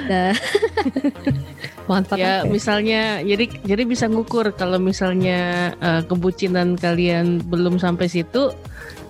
Dan- 0.07 0.38
manfaat 1.91 2.15
Ya 2.17 2.31
apa 2.38 2.47
ya? 2.47 2.49
misalnya 2.49 3.01
jadi 3.21 3.45
jadi 3.61 3.83
bisa 3.83 4.07
ngukur 4.07 4.55
kalau 4.55 4.79
misalnya 4.79 5.41
eh, 5.77 6.03
kebucinan 6.07 6.79
kalian 6.79 7.43
belum 7.43 7.77
sampai 7.77 8.07
situ 8.07 8.55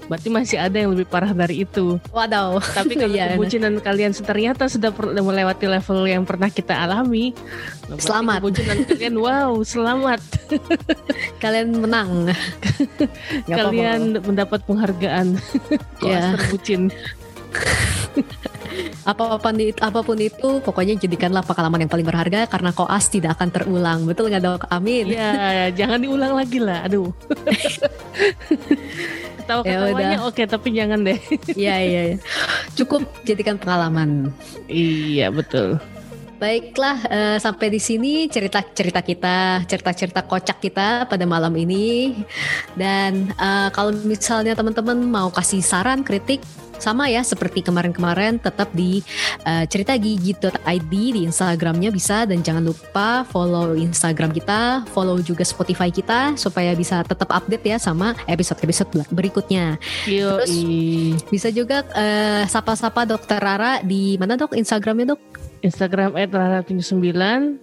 berarti 0.03 0.29
masih 0.29 0.59
ada 0.59 0.77
yang 0.77 0.93
lebih 0.93 1.07
parah 1.07 1.31
dari 1.31 1.63
itu. 1.63 1.97
Wadaw. 2.11 2.59
Tapi 2.61 2.97
kalau 3.01 3.15
Iya, 3.15 3.33
kebucinan 3.33 3.79
kalian 3.79 4.13
ternyata 4.13 4.67
sudah 4.67 4.91
melewati 5.15 5.65
level 5.65 6.05
yang 6.05 6.27
pernah 6.27 6.51
kita 6.51 6.75
alami, 6.75 7.33
nah 7.87 7.97
Selamat. 7.97 8.43
Kebucinan 8.43 8.79
kalian 8.85 9.15
wow, 9.17 9.53
selamat. 9.63 10.21
kalian 11.39 11.69
menang. 11.79 12.29
Kalian 13.47 14.21
mendapat 14.21 14.61
penghargaan. 14.65 15.39
Koas 15.97 16.13
Ya. 16.13 16.35
terbucin. 16.35 16.91
apa 19.11 19.39
pun 19.39 19.55
itu, 19.59 19.81
apa 19.83 20.01
pun 20.01 20.19
itu, 20.19 20.63
pokoknya 20.63 20.95
jadikanlah 20.95 21.43
pengalaman 21.43 21.87
yang 21.87 21.93
paling 21.93 22.07
berharga 22.07 22.47
karena 22.47 22.71
koas 22.71 23.11
tidak 23.11 23.39
akan 23.39 23.49
terulang. 23.51 24.07
Betul 24.07 24.31
nggak 24.31 24.43
dok? 24.43 24.63
Amin. 24.71 25.11
Ya, 25.11 25.69
jangan 25.75 25.99
diulang 25.99 26.39
lagi 26.39 26.59
lah. 26.63 26.87
Aduh. 26.87 27.11
Ketawa-ketawanya 29.43 30.19
oke, 30.23 30.43
tapi 30.47 30.69
jangan 30.71 31.03
deh. 31.03 31.19
Iya 31.59 31.77
iya. 31.83 32.01
iya. 32.15 32.17
Cukup 32.79 33.03
jadikan 33.27 33.59
pengalaman. 33.59 34.31
iya, 34.71 35.29
betul. 35.35 35.83
Baiklah, 36.39 36.99
eh, 37.07 37.39
sampai 37.39 37.71
di 37.71 37.79
sini 37.79 38.27
cerita-cerita 38.27 38.99
kita, 38.99 39.63
cerita-cerita 39.63 40.27
kocak 40.27 40.59
kita 40.59 41.07
pada 41.07 41.23
malam 41.27 41.55
ini. 41.55 42.19
Dan 42.75 43.35
eh, 43.35 43.69
kalau 43.75 43.95
misalnya 44.07 44.55
teman-teman 44.55 44.99
mau 45.07 45.31
kasih 45.31 45.63
saran, 45.63 46.03
kritik, 46.07 46.43
sama 46.83 47.07
ya 47.07 47.23
seperti 47.23 47.63
kemarin-kemarin 47.63 48.43
tetap 48.43 48.75
di 48.75 48.99
eh, 49.47 49.65
ceritagigi.id 49.71 50.91
di 50.91 51.23
Instagramnya 51.23 51.95
bisa 51.95 52.27
dan 52.27 52.43
jangan 52.43 52.67
lupa 52.67 53.23
follow 53.31 53.79
Instagram 53.79 54.35
kita, 54.35 54.83
follow 54.91 55.23
juga 55.23 55.47
Spotify 55.47 55.95
kita 55.95 56.35
supaya 56.35 56.75
bisa 56.75 57.07
tetap 57.07 57.31
update 57.31 57.63
ya 57.63 57.79
sama 57.79 58.19
episode-episode 58.27 59.07
berikutnya. 59.15 59.79
Yo, 60.11 60.43
Terus, 60.43 60.51
Bisa 61.31 61.49
juga 61.55 61.87
eh, 61.95 62.43
sapa-sapa 62.51 63.07
Dokter 63.07 63.39
Rara 63.39 63.79
di 63.87 64.19
mana 64.19 64.35
dok 64.35 64.59
Instagramnya 64.59 65.15
dok? 65.15 65.23
Instagram 65.63 66.19
@rara79 66.19 67.15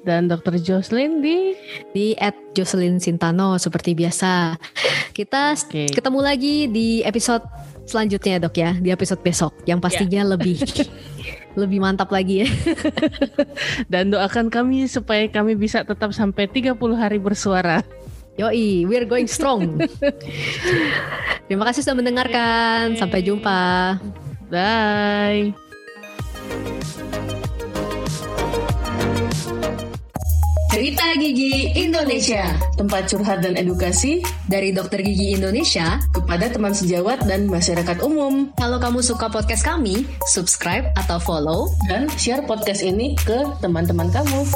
dan 0.07 0.31
Dr. 0.31 0.55
Jocelyn 0.55 1.19
di 1.19 1.51
di 1.91 2.15
at 2.15 2.33
Jocelyn 2.55 2.97
Sintano 2.97 3.59
seperti 3.59 3.91
biasa. 3.93 4.55
Kita 5.11 5.53
Oke. 5.53 5.91
ketemu 5.91 6.19
lagi 6.23 6.55
di 6.71 7.03
episode 7.03 7.43
selanjutnya 7.89 8.37
ya, 8.37 8.39
dok 8.45 8.55
ya, 8.55 8.71
di 8.77 8.89
episode 8.93 9.21
besok 9.25 9.57
yang 9.65 9.81
pastinya 9.81 10.21
lebih 10.37 10.61
lebih 11.57 11.81
mantap 11.81 12.13
lagi 12.13 12.45
ya. 12.45 12.47
dan 13.91 14.13
doakan 14.13 14.53
kami 14.53 14.85
supaya 14.85 15.25
kami 15.27 15.57
bisa 15.57 15.81
tetap 15.81 16.13
sampai 16.13 16.45
30 16.45 16.77
hari 16.93 17.17
bersuara. 17.17 17.81
Yoi, 18.39 18.87
we're 18.87 19.03
going 19.03 19.27
strong. 19.27 19.83
Terima 21.51 21.67
kasih 21.67 21.83
sudah 21.83 21.97
mendengarkan. 21.99 22.95
Sampai 22.95 23.19
jumpa. 23.19 23.99
Bye. 24.47 25.51
Cerita 30.79 31.11
Gigi 31.19 31.75
Indonesia, 31.75 32.55
tempat 32.79 33.11
curhat 33.11 33.43
dan 33.43 33.59
edukasi 33.59 34.23
Dari 34.47 34.71
Dokter 34.71 35.03
Gigi 35.03 35.35
Indonesia, 35.35 35.99
kepada 36.15 36.47
teman 36.47 36.71
sejawat 36.71 37.27
dan 37.27 37.51
masyarakat 37.51 37.99
umum. 37.99 38.55
kalau 38.55 38.79
kamu 38.79 39.03
suka 39.03 39.27
podcast 39.27 39.67
kami, 39.67 40.07
subscribe 40.31 40.87
atau 40.95 41.19
follow 41.19 41.67
Dan 41.91 42.07
share 42.15 42.47
podcast 42.47 42.79
ini 42.79 43.11
ke 43.27 43.43
teman-teman 43.59 44.07
kamu. 44.07 44.47